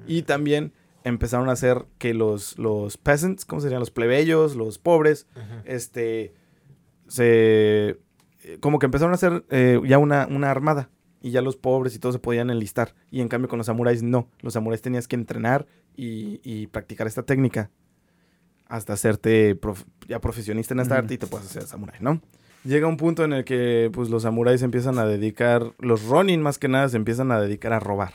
[0.07, 0.73] Y también
[1.05, 3.81] empezaron a hacer que los, los peasants, ¿cómo serían?
[3.81, 5.27] Los plebeyos, los pobres,
[5.65, 6.35] este,
[7.09, 7.99] se,
[8.43, 10.91] eh, como que empezaron a hacer eh, ya una, una armada.
[11.23, 12.95] Y ya los pobres y todos se podían enlistar.
[13.11, 14.29] Y en cambio con los samuráis no.
[14.43, 17.71] Los samuráis tenías que entrenar y, y practicar esta técnica
[18.69, 22.21] hasta hacerte prof- ya profesionista en esta arte y te puedes hacer samurái, ¿no?
[22.65, 26.59] Llega un punto en el que pues los samuráis empiezan a dedicar, los ronin más
[26.59, 28.13] que nada se empiezan a dedicar a robar.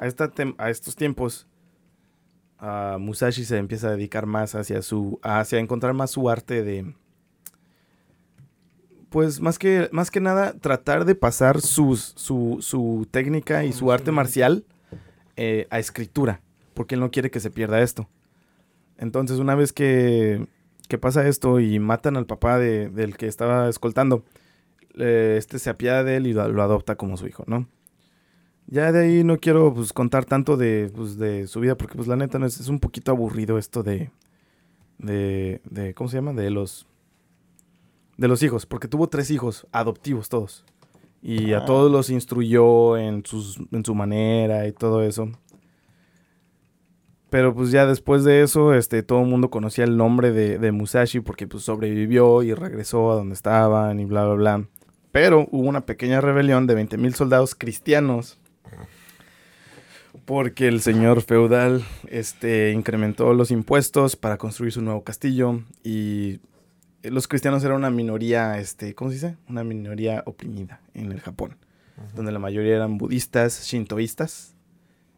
[0.00, 1.46] A, esta a estos tiempos,
[2.58, 6.94] a Musashi se empieza a dedicar más hacia su, hacia encontrar más su arte de,
[9.10, 13.92] pues más que, más que nada tratar de pasar sus, su, su técnica y su
[13.92, 14.64] arte marcial
[15.36, 16.40] eh, a escritura,
[16.74, 18.08] porque él no quiere que se pierda esto.
[18.96, 20.46] Entonces, una vez que,
[20.88, 24.24] que pasa esto y matan al papá de- del que estaba escoltando,
[24.98, 27.66] eh, este se apiada de él y lo, lo adopta como su hijo, ¿no?
[28.70, 32.06] Ya de ahí no quiero pues, contar tanto de, pues, de su vida, porque pues
[32.06, 34.10] la neta no es, es un poquito aburrido esto de,
[34.98, 36.32] de, de, ¿cómo se llama?
[36.32, 36.86] De los,
[38.16, 40.64] de los hijos, porque tuvo tres hijos adoptivos todos.
[41.20, 41.64] Y a Ah.
[41.66, 45.28] todos los instruyó en, sus, en su manera y todo eso.
[47.28, 50.72] Pero pues ya después de eso, este, todo el mundo conocía el nombre de, de
[50.72, 54.68] Musashi porque pues sobrevivió y regresó a donde estaban y bla, bla, bla.
[55.12, 58.38] Pero hubo una pequeña rebelión de 20.000 soldados cristianos
[60.30, 66.38] porque el señor feudal este, incrementó los impuestos para construir su nuevo castillo y
[67.02, 69.36] los cristianos eran una minoría, este, ¿cómo se dice?
[69.48, 71.56] Una minoría oprimida en el Japón,
[72.14, 74.54] donde la mayoría eran budistas, shintoístas,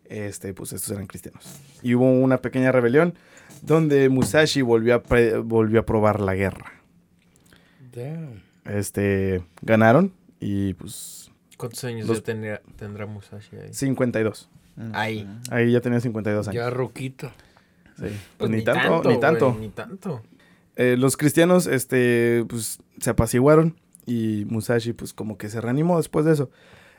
[0.06, 1.60] este, pues estos eran cristianos.
[1.82, 3.12] Y hubo una pequeña rebelión
[3.60, 6.72] donde Musashi volvió a, pre- volvió a probar la guerra.
[7.94, 8.40] Damn.
[8.64, 13.74] Este, ganaron y pues ¿Cuántos años Los- ya tendrá, tendrá Musashi ahí?
[13.74, 14.48] 52.
[14.92, 15.28] Ahí.
[15.50, 16.54] Ahí ya tenía 52 años.
[16.54, 17.28] Ya roquito.
[17.96, 18.02] Sí.
[18.04, 19.56] Pues, Pues ni, tanto, ni güey, tanto.
[19.60, 20.22] ni tanto.
[20.76, 26.24] Eh, los cristianos, este, pues, se apaciguaron y Musashi, pues, como que se reanimó después
[26.24, 26.50] de eso.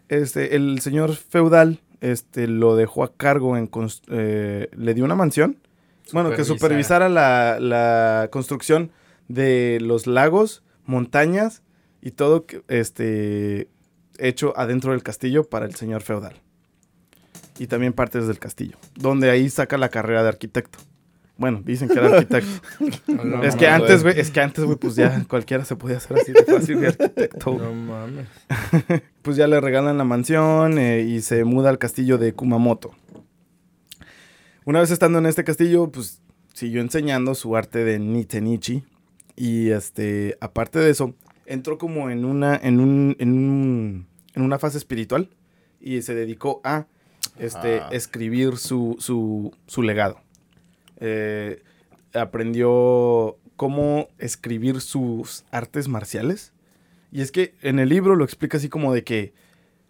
[0.09, 3.69] Este, el señor feudal, este, lo dejó a cargo en,
[4.09, 5.57] eh, le dio una mansión,
[6.11, 7.09] bueno, que Supervisara.
[7.09, 8.91] la, la construcción
[9.29, 11.63] de los lagos, montañas
[12.01, 13.69] y todo, este,
[14.19, 16.41] hecho adentro del castillo para el señor feudal.
[17.59, 20.79] Y también partes del castillo, donde ahí saca la carrera de arquitecto.
[21.37, 22.49] Bueno, dicen que era arquitecto.
[23.07, 26.17] No Es que antes, güey, es que antes, güey, pues ya cualquiera se podía hacer
[26.17, 27.57] así de fácil, güey, arquitecto.
[27.57, 28.27] No mames.
[29.23, 32.91] Pues ya le regalan la mansión eh, y se muda al castillo de Kumamoto.
[34.65, 36.21] Una vez estando en este castillo, pues
[36.53, 38.83] siguió enseñando su arte de Nitenichi.
[39.35, 44.57] Y este, aparte de eso, entró como en una, en un, en un- en una
[44.59, 45.29] fase espiritual
[45.79, 46.87] y se dedicó a
[47.39, 47.89] este, Ah.
[47.91, 50.19] escribir su, su, su legado.
[50.99, 51.61] Eh,
[52.13, 56.53] aprendió cómo escribir sus artes marciales.
[57.11, 59.33] Y es que en el libro lo explica así como de que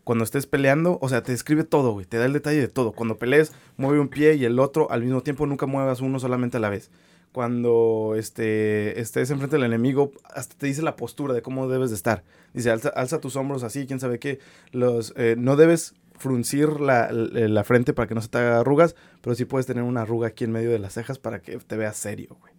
[0.04, 2.92] cuando estés peleando, o sea, te describe todo, güey, te da el detalle de todo.
[2.92, 6.58] Cuando pelees, mueve un pie y el otro al mismo tiempo, nunca muevas uno solamente
[6.58, 6.92] a la vez.
[7.32, 11.96] Cuando este, estés enfrente del enemigo, hasta te dice la postura de cómo debes de
[11.96, 12.24] estar.
[12.54, 14.40] Dice, alza, alza tus hombros así, quién sabe qué.
[14.72, 18.60] Los, eh, no debes fruncir la, la- la frente para que no se te haga
[18.60, 21.58] arrugas, pero sí puedes tener una arruga aquí en medio de las cejas para que
[21.58, 22.54] te veas serio, güey.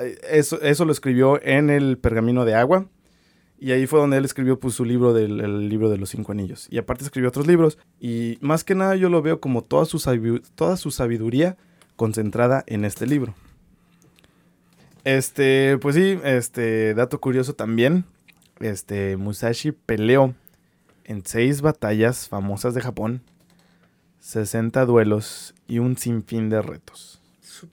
[0.00, 2.86] Eh, Eso, eso lo escribió en el pergamino de agua.
[3.58, 6.32] Y ahí fue donde él escribió pues, su libro del el libro de los cinco
[6.32, 6.66] anillos.
[6.68, 7.78] Y aparte escribió otros libros.
[8.00, 10.00] Y más que nada yo lo veo como toda su,
[10.56, 11.56] toda su sabiduría
[11.94, 13.34] concentrada en este libro.
[15.04, 18.04] Este, pues sí, este, dato curioso también.
[18.60, 20.34] Este, Musashi peleó
[21.04, 23.22] en seis batallas famosas de Japón,
[24.20, 27.20] 60 duelos y un sinfín de retos.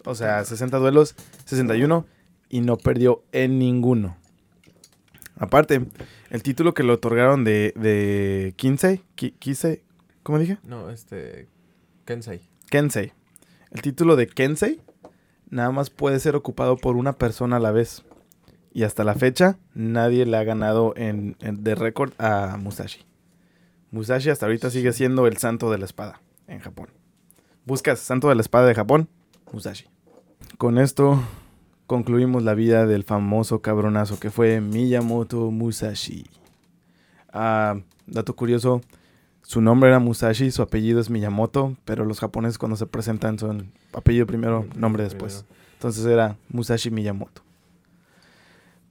[0.06, 1.16] O sea, 60 duelos,
[1.46, 2.06] 61
[2.50, 4.18] y no perdió en ninguno.
[5.38, 5.86] Aparte,
[6.30, 9.84] el título que le otorgaron de, de Kinsei, Ki- Kisei,
[10.24, 10.58] ¿cómo dije?
[10.64, 11.48] No, este.
[12.06, 12.42] Kensei.
[12.70, 13.14] Kensei.
[13.72, 14.82] El título de Kensei
[15.50, 18.04] nada más puede ser ocupado por una persona a la vez.
[18.74, 23.00] Y hasta la fecha, nadie le ha ganado en, en- de récord a Musashi.
[23.92, 26.90] Musashi hasta ahorita sigue siendo el santo de la espada en Japón.
[27.66, 29.10] Buscas Santo de la Espada de Japón,
[29.52, 29.86] Musashi.
[30.58, 31.22] Con esto
[31.86, 36.26] concluimos la vida del famoso cabronazo que fue Miyamoto Musashi.
[37.32, 38.82] Ah, dato curioso,
[39.44, 43.72] su nombre era Musashi, su apellido es Miyamoto, pero los japoneses cuando se presentan son
[43.94, 45.46] apellido primero, nombre después.
[45.74, 47.42] Entonces era Musashi Miyamoto.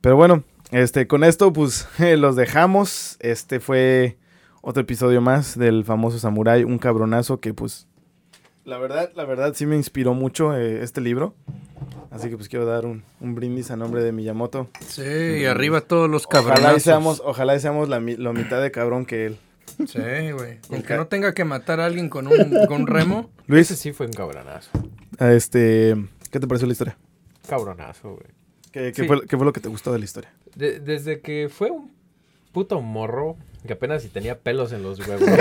[0.01, 3.17] Pero bueno, este, con esto pues los dejamos.
[3.21, 4.19] Este fue
[4.69, 7.87] otro episodio más del famoso Samurai, un cabronazo que pues
[8.65, 11.35] la verdad, la verdad sí me inspiró mucho eh, este libro.
[12.11, 14.69] Así que pues quiero dar un, un brindis a nombre de Miyamoto.
[14.87, 16.83] Sí, y arriba todos los Ojalá y cabronazos.
[16.83, 19.39] seamos, ojalá y seamos la, la mitad de cabrón que él.
[19.87, 20.59] Sí, güey.
[20.69, 23.31] Con que no tenga que matar a alguien con un, con un remo.
[23.39, 24.71] Ese Luis, sí fue un cabronazo.
[25.19, 25.95] este,
[26.31, 26.99] ¿qué te pareció la historia?
[27.49, 28.27] Cabronazo, güey.
[28.73, 29.07] ¿Qué, qué Sí.
[29.09, 30.31] fue, qué fue lo que te gustó de la historia?
[30.57, 31.91] De- desde que fue un
[32.53, 33.37] puto morro
[33.67, 35.23] que apenas si tenía pelos en los huevos.
[35.29, 35.35] o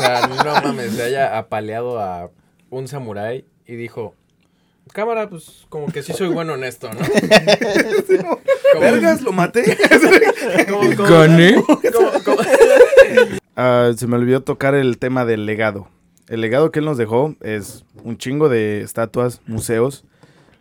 [0.00, 2.30] sea, no mames, se haya apaleado a
[2.70, 4.14] un samurái y dijo,
[4.92, 7.00] cámara, pues como que sí soy bueno en esto, ¿no?
[8.72, 9.64] Como- lo maté!
[10.68, 11.54] como- como- Gané.
[11.92, 12.42] como- como-
[13.56, 15.88] Ah, se me olvidó tocar el tema del legado.
[16.28, 20.04] El legado que él nos dejó es un chingo de estatuas, museos,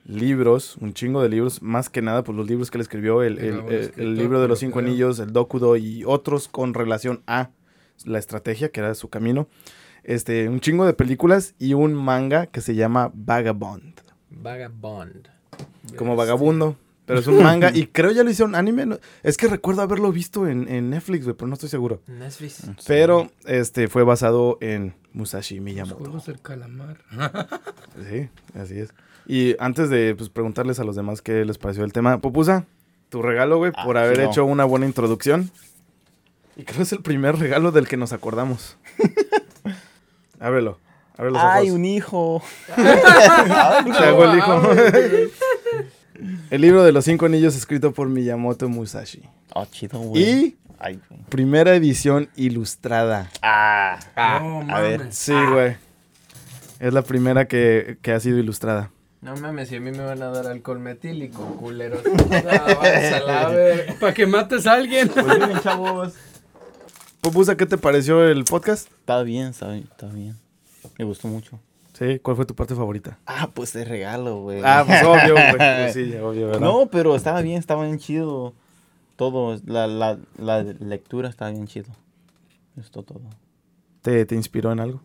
[0.05, 3.39] libros, un chingo de libros, más que nada por los libros que él escribió, el,
[3.39, 7.49] El el- libro de los cinco anillos, el Dokudo y otros con relación a
[8.05, 9.47] la estrategia, que era su camino.
[10.03, 13.99] Este, un chingo de películas y un manga que se llama Vagabond,
[14.29, 15.27] Vagabond.
[15.97, 16.77] como vagabundo.
[17.07, 18.85] Pero es un manga y creo ya lo hicieron anime.
[18.87, 22.01] no- Es que recuerdo haberlo visto en, en Netflix, güey, pero no estoy seguro.
[22.07, 22.63] Netflix.
[22.87, 25.95] Pero este fue basado en Musashi Los Miyamoto.
[25.97, 26.97] juegos del calamar.
[28.09, 28.27] Sí,
[28.59, 28.89] así es.
[29.27, 32.65] Y antes de pues, preguntarles a los demás qué les pareció el tema, Popusa,
[33.09, 34.29] tu regalo, güey, por Ah, haber sí, no.
[34.31, 35.49] hecho una buena introducción.
[36.57, 38.77] Y creo que es el primer regalo del que nos acordamos.
[40.39, 40.79] ábrelo,
[41.17, 41.75] abre los ¡Ay, ojos.
[41.79, 42.43] un hijo!
[42.75, 44.61] Se hago el hijo.
[46.51, 49.23] el libro de los cinco anillos escrito por Miyamoto Musashi.
[49.53, 50.23] Oh, chido, güey.
[50.23, 51.21] Y Ay, güey.
[51.29, 53.29] primera edición ilustrada.
[53.41, 53.99] Ah,
[54.41, 54.99] no, a ver.
[54.99, 55.15] mames.
[55.17, 55.77] Sí, güey.
[56.79, 58.91] Es la primera que, que ha sido ilustrada.
[59.25, 62.01] No mames, si a mí me van a dar alcohol metílico, culeros.
[63.27, 63.51] Ah.
[63.99, 65.09] Para que mates a alguien.
[65.09, 65.25] pues
[65.63, 66.13] chavos.
[67.21, 68.87] Popusa, ¿qué te pareció el podcast?
[68.99, 70.37] Está bien, está bien, está bien.
[70.99, 71.59] Me gustó mucho.
[71.93, 73.17] Sí, ¿cuál fue tu parte favorita?
[73.25, 74.61] Ah, pues el regalo, güey.
[74.63, 75.55] Ah, pues obvio, güey.
[75.57, 76.59] Pues sí, obvio, ¿verdad?
[76.59, 78.53] No, pero estaba bien, estaba bien chido.
[79.15, 81.87] Todo, la, la, la lectura estaba bien chido.
[82.79, 83.21] Esto todo.
[84.03, 85.01] ¿Te, te inspiró en algo?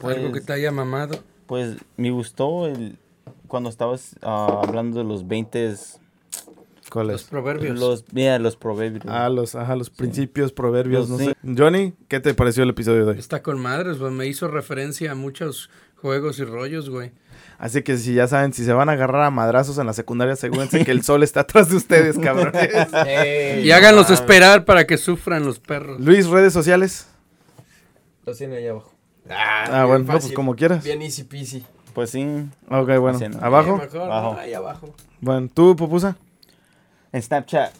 [0.00, 1.18] Algo que Pues- te haya mamado.
[1.50, 2.96] Pues me gustó el
[3.48, 5.74] cuando estabas ah, hablando de los 20
[6.92, 7.76] ¿Cuál Los proverbios.
[7.76, 9.04] los mira, los proverbios.
[9.08, 11.32] Ah, los, ajá, los principios, proverbios, Los no sí.
[11.32, 11.54] sé.
[11.58, 13.18] Johnny, ¿qué te pareció el episodio de hoy?
[13.18, 14.12] Está con madres, güey.
[14.12, 17.10] Me hizo referencia a muchos juegos y rollos, güey.
[17.58, 20.34] Así que si ya saben, si se van a agarrar a madrazos en la secundaria,
[20.34, 22.70] asegúrense que el sol está atrás de ustedes, cabrones.
[23.08, 25.98] Ey, Y háganlos esperar para que sufran los perros.
[26.00, 27.08] Luis, redes sociales.
[28.24, 28.99] Los tiene ahí abajo.
[29.30, 30.34] Ah, bien bueno, no, pues fácil.
[30.34, 30.82] como quieras.
[30.84, 31.64] Bien easy peasy.
[31.94, 32.24] Pues sí,
[32.68, 33.16] Ok, bueno.
[33.16, 33.38] Así, ¿no?
[33.44, 33.76] ¿Abajo?
[33.78, 34.36] Sí, mejor, Abajo.
[34.38, 34.94] Ahí abajo.
[35.20, 36.16] Bueno, ¿tú, Pupusa?
[37.12, 37.72] en Snapchat,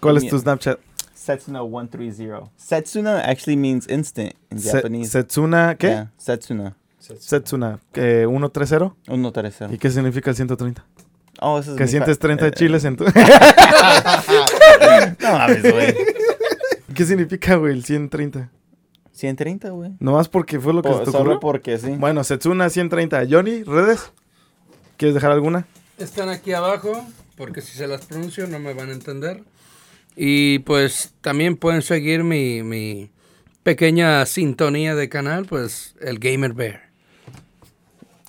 [0.00, 0.78] ¿Cuál es tu Snapchat?
[1.16, 2.48] Setsuna130.
[2.56, 5.10] Setsuna actually means instant in Se- Japanese.
[5.10, 5.86] Setsuna, ¿qué?
[5.88, 6.74] Yeah, Setsuna.
[6.98, 8.26] Setsuna, ¿qué?
[8.26, 8.94] ¿130?
[9.06, 9.72] 130.
[9.74, 10.84] ¿Y qué significa el 130?
[11.40, 13.04] Oh, eso es Que sientes fa- 30 eh, chiles en tu...
[15.20, 15.94] No mames, güey.
[16.94, 18.48] ¿Qué significa, güey, el 130?
[19.18, 19.92] 130, güey.
[20.00, 21.40] Nomás porque fue lo que Po- se te Solo ocurrió.
[21.40, 21.90] porque sí.
[21.98, 23.26] Bueno, Setsuna 130.
[23.28, 24.10] Johnny, redes.
[24.96, 25.66] ¿Quieres dejar alguna?
[25.98, 27.04] Están aquí abajo,
[27.36, 29.42] porque si se las pronuncio no me van a entender.
[30.16, 33.10] Y pues también pueden seguir mi, mi
[33.62, 36.87] pequeña sintonía de canal, pues el Gamer Bear.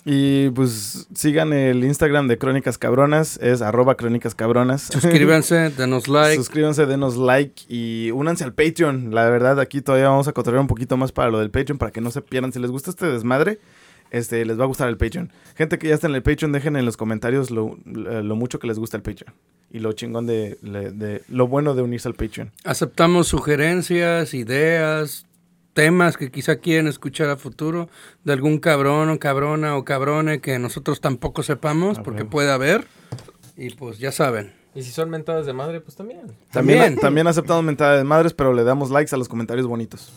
[0.06, 4.84] Y pues sigan el Instagram de Crónicas Cabronas, es arroba Crónicas Cabronas.
[4.92, 6.36] Suscríbanse, denos like.
[6.38, 9.14] Suscríbanse, denos like y únanse al Patreon.
[9.14, 11.92] La verdad, aquí todavía vamos a cotorrear un poquito más para lo del Patreon, para
[11.92, 12.54] que no se pierdan.
[12.54, 13.60] Si les gusta este desmadre,
[14.12, 15.32] este, les va a gustar el Patreon.
[15.56, 18.68] Gente que ya está en el Patreon, dejen en los comentarios lo, lo mucho que
[18.68, 19.34] les gusta el Patreon.
[19.72, 22.52] Y lo chingón de, de- de- lo bueno de unirse al Patreon.
[22.64, 25.26] Aceptamos sugerencias, ideas,
[25.80, 27.88] temas que quizá quieren escuchar a futuro
[28.26, 32.32] de algún cabrón o cabrona o cabrone que nosotros tampoco sepamos, Ah, porque huevo.
[32.32, 32.86] puede haber.
[33.56, 34.52] Y pues ya saben.
[34.76, 36.20] Y si son mentadas de madre, pues también.
[36.52, 36.96] También, También.
[37.00, 40.12] también aceptamos mentadas de madres, pero le damos likes a los comentarios bonitos.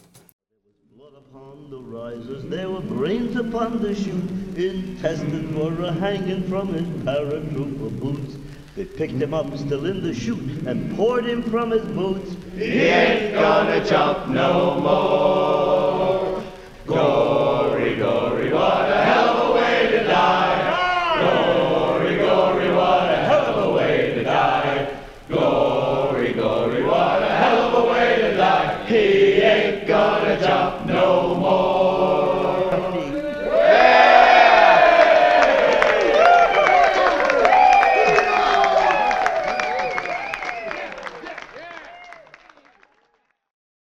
[8.74, 12.34] They picked him up still in the chute and poured him from his boots.
[12.56, 16.42] He ain't gonna jump no more.
[16.86, 20.51] Gory, gory, what a hell of a way to die.